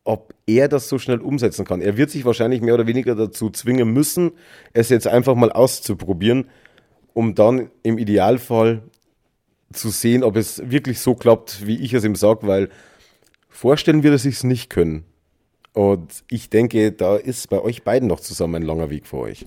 ob 0.04 0.34
er 0.46 0.68
das 0.68 0.88
so 0.88 0.98
schnell 0.98 1.20
umsetzen 1.20 1.64
kann. 1.64 1.80
Er 1.80 1.96
wird 1.96 2.10
sich 2.10 2.24
wahrscheinlich 2.24 2.60
mehr 2.60 2.74
oder 2.74 2.86
weniger 2.86 3.14
dazu 3.14 3.50
zwingen 3.50 3.92
müssen, 3.92 4.32
es 4.72 4.88
jetzt 4.88 5.06
einfach 5.06 5.34
mal 5.34 5.52
auszuprobieren, 5.52 6.48
um 7.14 7.34
dann 7.34 7.70
im 7.82 7.98
Idealfall 7.98 8.82
zu 9.72 9.90
sehen, 9.90 10.24
ob 10.24 10.36
es 10.36 10.70
wirklich 10.70 11.00
so 11.00 11.14
klappt, 11.14 11.66
wie 11.66 11.76
ich 11.76 11.94
es 11.94 12.04
ihm 12.04 12.16
sage, 12.16 12.46
weil 12.46 12.68
vorstellen 13.48 14.02
wird 14.02 14.14
er 14.14 14.18
sich 14.18 14.42
nicht 14.44 14.70
können. 14.70 15.04
Und 15.72 16.24
ich 16.28 16.50
denke, 16.50 16.92
da 16.92 17.16
ist 17.16 17.48
bei 17.48 17.60
euch 17.60 17.82
beiden 17.82 18.08
noch 18.08 18.20
zusammen 18.20 18.56
ein 18.56 18.62
langer 18.62 18.90
Weg 18.90 19.06
vor 19.06 19.20
euch. 19.20 19.46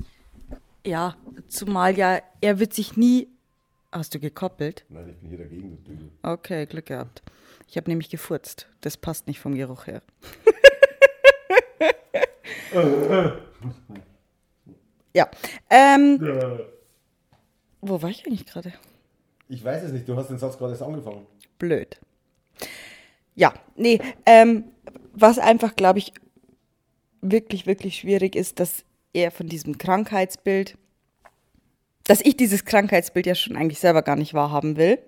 Ja, 0.86 1.16
zumal 1.48 1.98
ja, 1.98 2.20
er 2.42 2.60
wird 2.60 2.74
sich 2.74 2.98
nie. 2.98 3.28
Hast 3.92 4.14
du 4.14 4.20
gekoppelt? 4.20 4.86
Nein, 4.90 5.10
ich 5.10 5.16
bin 5.18 5.30
hier 5.30 5.38
dagegen. 5.40 6.12
Okay, 6.22 6.66
Glück 6.66 6.88
gehabt. 6.88 7.24
Ich 7.68 7.78
habe 7.78 7.90
nämlich 7.90 8.10
gefurzt. 8.10 8.68
Das 8.82 8.98
passt 8.98 9.28
nicht 9.28 9.40
vom 9.40 9.56
Geruch 9.56 9.88
her. 9.88 10.02
ja. 15.14 15.30
Ähm, 15.70 16.20
wo 17.82 18.02
war 18.02 18.10
ich 18.10 18.26
eigentlich 18.26 18.46
gerade? 18.46 18.74
Ich 19.48 19.64
weiß 19.64 19.84
es 19.84 19.92
nicht, 19.92 20.08
du 20.08 20.16
hast 20.16 20.30
den 20.30 20.40
Satz 20.40 20.58
gerade 20.58 20.72
erst 20.74 20.84
angefangen. 20.84 21.26
Blöd. 21.60 22.00
Ja, 23.36 23.54
nee, 23.76 24.00
ähm, 24.26 24.64
was 25.14 25.40
einfach, 25.40 25.76
glaube 25.76 26.00
ich, 26.00 26.14
wirklich, 27.22 27.68
wirklich 27.68 27.98
schwierig 27.98 28.36
ist, 28.36 28.60
dass 28.60 28.84
er 29.14 29.32
von 29.32 29.48
diesem 29.48 29.78
Krankheitsbild, 29.78 30.78
dass 32.06 32.22
ich 32.22 32.38
dieses 32.38 32.66
Krankheitsbild 32.66 33.26
ja 33.26 33.36
schon 33.36 33.56
eigentlich 33.56 33.80
selber 33.80 34.02
gar 34.02 34.16
nicht 34.16 34.34
wahrhaben 34.34 34.78
will, 34.78 35.00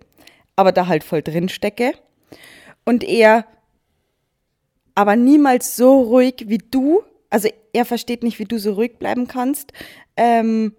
aber 0.56 0.72
da 0.72 0.88
halt 0.88 1.04
voll 1.04 1.22
drin 1.22 1.50
stecke 1.50 1.94
und 2.88 3.04
er 3.04 3.46
aber 4.96 5.18
niemals 5.18 5.76
so 5.76 6.04
ruhig 6.04 6.46
wie 6.48 6.58
du, 6.58 7.04
also 7.30 7.50
er 7.74 7.84
versteht 7.84 8.24
nicht, 8.24 8.40
wie 8.40 8.46
du 8.46 8.58
so 8.60 8.72
ruhig 8.76 8.98
bleiben 8.98 9.28
kannst 9.28 9.74
ähm, 10.16 10.74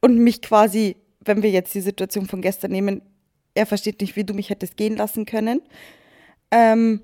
und 0.00 0.18
mich 0.18 0.40
quasi, 0.42 0.94
wenn 1.20 1.42
wir 1.42 1.50
jetzt 1.50 1.74
die 1.74 1.80
Situation 1.80 2.26
von 2.26 2.40
gestern 2.40 2.70
nehmen, 2.70 3.02
er 3.54 3.66
versteht 3.66 4.00
nicht, 4.00 4.14
wie 4.14 4.22
du 4.22 4.32
mich 4.32 4.48
hättest 4.48 4.76
gehen 4.76 4.96
lassen 4.96 5.26
können. 5.26 5.60
Ähm, 6.52 7.00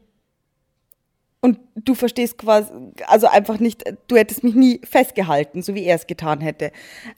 und 1.41 1.59
du 1.75 1.97
verstehst 1.97 2.39
quasi, 2.39 2.71
also 3.09 3.27
einfach 3.27 3.59
nicht, 3.59 3.83
du 4.07 4.17
hättest 4.17 4.45
mich 4.45 4.55
nie 4.55 4.81
festgehalten, 4.85 5.61
so 5.61 5.75
wie 5.75 5.83
er 5.83 5.97
es 5.97 6.07
getan 6.07 6.41
hätte. 6.41 6.71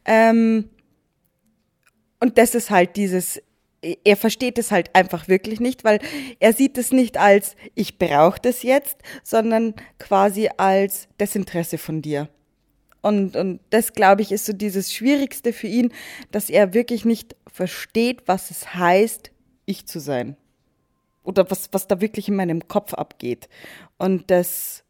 Ähm, 0.06 0.70
und 2.20 2.38
das 2.38 2.54
ist 2.54 2.70
halt 2.70 2.96
dieses, 2.96 3.42
er 4.05 4.16
versteht 4.16 4.59
es 4.59 4.70
halt 4.70 4.94
einfach 4.94 5.29
wirklich 5.29 5.61
nicht, 5.61 5.85
weil 5.85 6.01
er 6.40 6.53
sieht 6.53 6.79
es 6.79 6.92
nicht 6.92 7.18
als 7.18 7.57
ich 7.75 7.99
brauche 7.99 8.40
das 8.40 8.62
jetzt, 8.62 8.99
sondern 9.22 9.75
quasi 9.99 10.49
als 10.57 11.09
Desinteresse 11.20 11.79
von 11.79 12.03
dir. 12.03 12.29
Und, 13.03 13.37
und 13.37 13.61
das, 13.70 13.92
glaube 13.92 14.22
ich, 14.22 14.33
ist 14.33 14.46
so 14.46 14.53
dieses 14.53 14.92
Schwierigste 14.92 15.53
für 15.53 15.68
ihn, 15.68 15.92
dass 16.33 16.51
er 16.51 16.75
wirklich 16.75 17.05
nicht 17.05 17.37
versteht, 17.46 18.27
was 18.27 18.51
es 18.51 18.75
heißt, 18.75 19.31
ich 19.64 19.87
zu 19.87 20.01
sein. 20.01 20.37
Oder 21.22 21.49
was, 21.51 21.68
was 21.72 21.87
da 21.87 22.01
wirklich 22.01 22.29
in 22.29 22.37
meinem 22.37 22.66
Kopf 22.66 22.94
abgeht. 22.94 23.49
Und 23.96 24.31
das, 24.31 24.83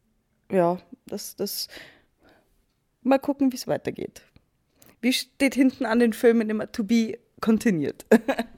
ja, 0.51 0.79
das, 1.07 1.37
das, 1.37 1.69
mal 3.03 3.19
gucken, 3.19 3.53
wie 3.53 3.57
es 3.57 3.67
weitergeht. 3.67 4.23
Wie 5.03 5.13
steht 5.13 5.55
hinten 5.55 5.85
an 5.85 5.99
den 5.99 6.13
Filmen 6.13 6.49
immer 6.49 6.71
to 6.73 6.85
be 6.85 7.19
continued? 7.41 8.07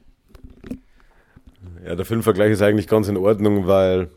Ja, 1.85 1.95
der 1.95 2.05
Filmvergleich 2.05 2.53
ist 2.53 2.63
eigentlich 2.63 2.89
ganz 2.89 3.09
in 3.09 3.17
Ordnung, 3.17 3.67
weil 3.67 4.09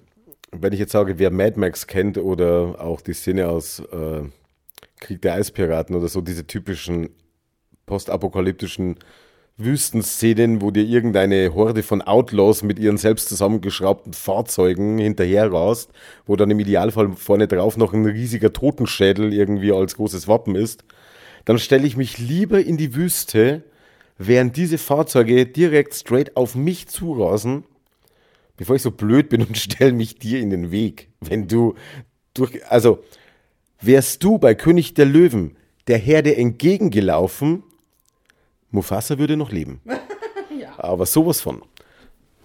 wenn 0.52 0.74
ich 0.74 0.80
jetzt 0.80 0.92
sage, 0.92 1.20
wer 1.20 1.32
Mad 1.32 1.60
Max 1.60 1.88
kennt 1.88 2.18
oder 2.18 2.82
auch 2.82 3.02
die 3.02 3.14
Szene 3.14 3.48
aus 3.48 3.80
äh, 3.80 4.24
Krieg 5.00 5.22
der 5.22 5.36
Eispiraten 5.36 5.96
oder 5.96 6.08
so, 6.08 6.22
diese 6.22 6.46
typischen 6.48 7.10
postapokalyptischen 7.86 8.98
Wüstenszenen, 9.58 10.62
wo 10.62 10.72
dir 10.72 10.84
irgendeine 10.84 11.54
Horde 11.54 11.84
von 11.84 12.02
Outlaws 12.02 12.64
mit 12.64 12.80
ihren 12.80 12.98
selbst 12.98 13.30
zusammengeschraubten 13.30 14.14
Fahrzeugen 14.14 14.98
hinterher 14.98 15.52
rast, 15.52 15.92
wo 16.26 16.36
dann 16.36 16.52
im 16.52 16.60
Idealfall 16.60 17.12
vorne 17.14 17.48
drauf 17.48 17.78
noch 17.78 17.94
ein 17.94 18.06
riesiger 18.06 18.54
Totenschädel 18.54 19.34
irgendwie 19.34 19.72
als 19.72 19.96
großes 19.96 20.28
Wappen 20.28 20.56
ist, 20.56 20.84
dann 21.46 21.60
stelle 21.60 21.86
ich 21.86 21.98
mich 21.98 22.18
lieber 22.18 22.64
in 22.64 22.78
die 22.78 22.96
Wüste 22.96 23.64
während 24.28 24.58
diese 24.58 24.78
Fahrzeuge 24.78 25.46
direkt 25.46 25.94
straight 25.94 26.36
auf 26.38 26.56
mich 26.56 26.88
zurasen, 26.88 27.64
bevor 28.58 28.76
ich 28.76 28.82
so 28.82 28.92
blöd 28.92 29.30
bin 29.30 29.44
und 29.44 29.58
stelle 29.58 29.94
mich 29.94 30.16
dir 30.16 30.40
in 30.40 30.50
den 30.50 30.72
Weg. 30.72 31.10
Wenn 31.20 31.48
du 31.48 31.76
durch, 32.34 32.66
also 32.70 33.04
wärst 33.80 34.24
du 34.24 34.38
bei 34.38 34.56
König 34.56 34.94
der 34.94 35.06
Löwen 35.06 35.58
der 35.88 35.98
Herde 35.98 36.36
entgegengelaufen, 36.36 37.64
Mufasa 38.70 39.18
würde 39.18 39.36
noch 39.36 39.52
leben. 39.52 39.82
ja. 40.60 40.74
Aber 40.78 41.06
sowas 41.06 41.42
von. 41.42 41.64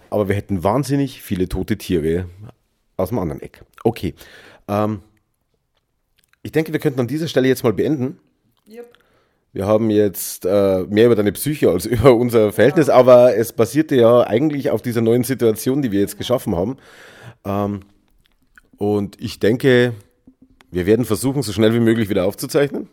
Aber 0.09 0.27
wir 0.27 0.35
hätten 0.35 0.63
wahnsinnig 0.63 1.21
viele 1.21 1.47
tote 1.47 1.77
Tiere 1.77 2.29
aus 2.97 3.09
dem 3.09 3.19
anderen 3.19 3.41
Eck. 3.41 3.63
Okay. 3.83 4.13
Ähm, 4.67 5.01
ich 6.43 6.51
denke, 6.51 6.73
wir 6.73 6.79
könnten 6.79 6.99
an 6.99 7.07
dieser 7.07 7.27
Stelle 7.27 7.47
jetzt 7.47 7.63
mal 7.63 7.73
beenden. 7.73 8.19
Wir 9.57 9.65
haben 9.65 9.89
jetzt 9.89 10.45
äh, 10.45 10.83
mehr 10.87 11.07
über 11.07 11.15
deine 11.15 11.31
Psyche 11.31 11.71
als 11.71 11.85
über 11.87 12.13
unser 12.13 12.53
Verhältnis, 12.53 12.89
aber 12.89 13.35
es 13.35 13.53
basierte 13.53 13.95
ja 13.95 14.21
eigentlich 14.21 14.69
auf 14.69 14.83
dieser 14.83 15.01
neuen 15.01 15.23
Situation, 15.23 15.81
die 15.81 15.91
wir 15.91 15.99
jetzt 15.99 16.15
geschaffen 16.15 16.55
haben. 16.55 16.77
Ähm, 17.43 17.79
und 18.77 19.19
ich 19.19 19.39
denke, 19.39 19.95
wir 20.69 20.85
werden 20.85 21.05
versuchen, 21.05 21.41
so 21.41 21.53
schnell 21.53 21.73
wie 21.73 21.79
möglich 21.79 22.07
wieder 22.07 22.27
aufzuzeichnen. 22.27 22.87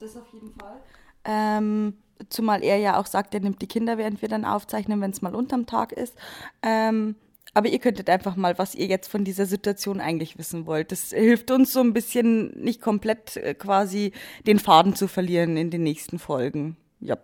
Das 0.00 0.16
auf 0.16 0.32
jeden 0.32 0.54
Fall. 0.58 0.78
Ähm, 1.26 1.92
zumal 2.30 2.64
er 2.64 2.78
ja 2.78 2.98
auch 2.98 3.06
sagt, 3.06 3.34
er 3.34 3.40
nimmt 3.40 3.60
die 3.60 3.66
Kinder, 3.66 3.98
während 3.98 4.22
wir 4.22 4.30
dann 4.30 4.46
aufzeichnen, 4.46 5.02
wenn 5.02 5.10
es 5.10 5.20
mal 5.20 5.34
unterm 5.34 5.66
Tag 5.66 5.92
ist. 5.92 6.14
Ähm, 6.62 7.14
aber 7.58 7.70
ihr 7.70 7.80
könntet 7.80 8.08
einfach 8.08 8.36
mal, 8.36 8.56
was 8.56 8.76
ihr 8.76 8.86
jetzt 8.86 9.08
von 9.08 9.24
dieser 9.24 9.44
Situation 9.44 10.00
eigentlich 10.00 10.38
wissen 10.38 10.64
wollt. 10.64 10.92
Das 10.92 11.10
hilft 11.10 11.50
uns 11.50 11.72
so 11.72 11.80
ein 11.80 11.92
bisschen 11.92 12.52
nicht 12.56 12.80
komplett 12.80 13.36
äh, 13.36 13.52
quasi 13.52 14.12
den 14.46 14.60
Faden 14.60 14.94
zu 14.94 15.08
verlieren 15.08 15.56
in 15.56 15.72
den 15.72 15.82
nächsten 15.82 16.20
Folgen. 16.20 16.76
Ja. 17.00 17.18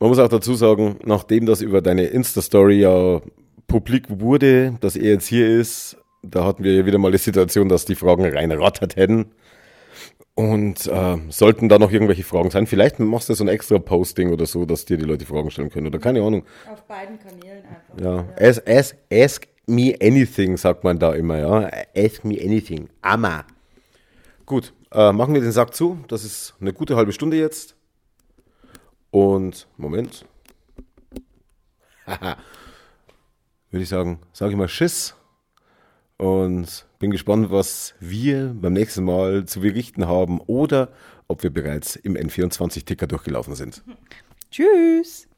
Man 0.00 0.08
muss 0.08 0.18
auch 0.18 0.28
dazu 0.28 0.54
sagen, 0.54 0.98
nachdem 1.04 1.44
das 1.44 1.60
über 1.60 1.82
deine 1.82 2.04
Insta-Story 2.04 2.80
ja 2.80 3.20
publik 3.66 4.06
wurde, 4.08 4.78
dass 4.80 4.96
er 4.96 5.10
jetzt 5.10 5.26
hier 5.26 5.46
ist, 5.46 5.98
da 6.22 6.46
hatten 6.46 6.64
wir 6.64 6.72
ja 6.72 6.86
wieder 6.86 6.96
mal 6.96 7.12
die 7.12 7.18
Situation, 7.18 7.68
dass 7.68 7.84
die 7.84 7.96
Fragen 7.96 8.24
rein 8.24 8.50
rattert 8.50 8.96
hätten. 8.96 9.26
Und 10.36 10.88
äh, 10.88 11.16
sollten 11.28 11.68
da 11.68 11.78
noch 11.78 11.92
irgendwelche 11.92 12.24
Fragen 12.24 12.50
sein, 12.50 12.66
vielleicht 12.66 12.98
machst 12.98 13.28
du 13.28 13.34
so 13.34 13.44
ein 13.44 13.48
extra 13.48 13.78
Posting 13.78 14.32
oder 14.32 14.46
so, 14.46 14.64
dass 14.64 14.84
dir 14.84 14.96
die 14.96 15.04
Leute 15.04 15.26
Fragen 15.26 15.50
stellen 15.52 15.70
können 15.70 15.86
oder 15.86 16.00
keine 16.00 16.22
Ahnung. 16.22 16.44
Auf 16.72 16.82
beiden 16.86 17.20
Kanälen 17.20 17.53
einfach. 17.64 18.00
Ja, 18.00 18.28
ask, 18.38 18.68
ask, 18.68 18.96
ask 19.12 19.48
me 19.66 19.94
anything, 20.00 20.56
sagt 20.56 20.84
man 20.84 20.98
da 20.98 21.12
immer, 21.14 21.38
ja. 21.38 21.70
Ask 21.96 22.24
me 22.24 22.40
anything. 22.40 22.88
Amma. 23.02 23.44
Gut, 24.46 24.72
äh, 24.92 25.12
machen 25.12 25.34
wir 25.34 25.40
den 25.40 25.52
Sack 25.52 25.74
zu. 25.74 25.98
Das 26.08 26.24
ist 26.24 26.54
eine 26.60 26.72
gute 26.72 26.96
halbe 26.96 27.12
Stunde 27.12 27.36
jetzt. 27.36 27.76
Und, 29.10 29.68
Moment. 29.76 30.26
Würde 33.70 33.82
ich 33.82 33.88
sagen, 33.88 34.20
sage 34.32 34.52
ich 34.52 34.58
mal 34.58 34.68
Schiss. 34.68 35.14
und 36.16 36.86
bin 36.98 37.10
gespannt, 37.10 37.50
was 37.50 37.94
wir 38.00 38.54
beim 38.54 38.72
nächsten 38.72 39.04
Mal 39.04 39.46
zu 39.46 39.60
berichten 39.60 40.06
haben 40.06 40.40
oder 40.40 40.92
ob 41.28 41.42
wir 41.42 41.50
bereits 41.50 41.96
im 41.96 42.16
N24-Ticker 42.16 43.06
durchgelaufen 43.06 43.54
sind. 43.54 43.82
Tschüss. 44.50 45.28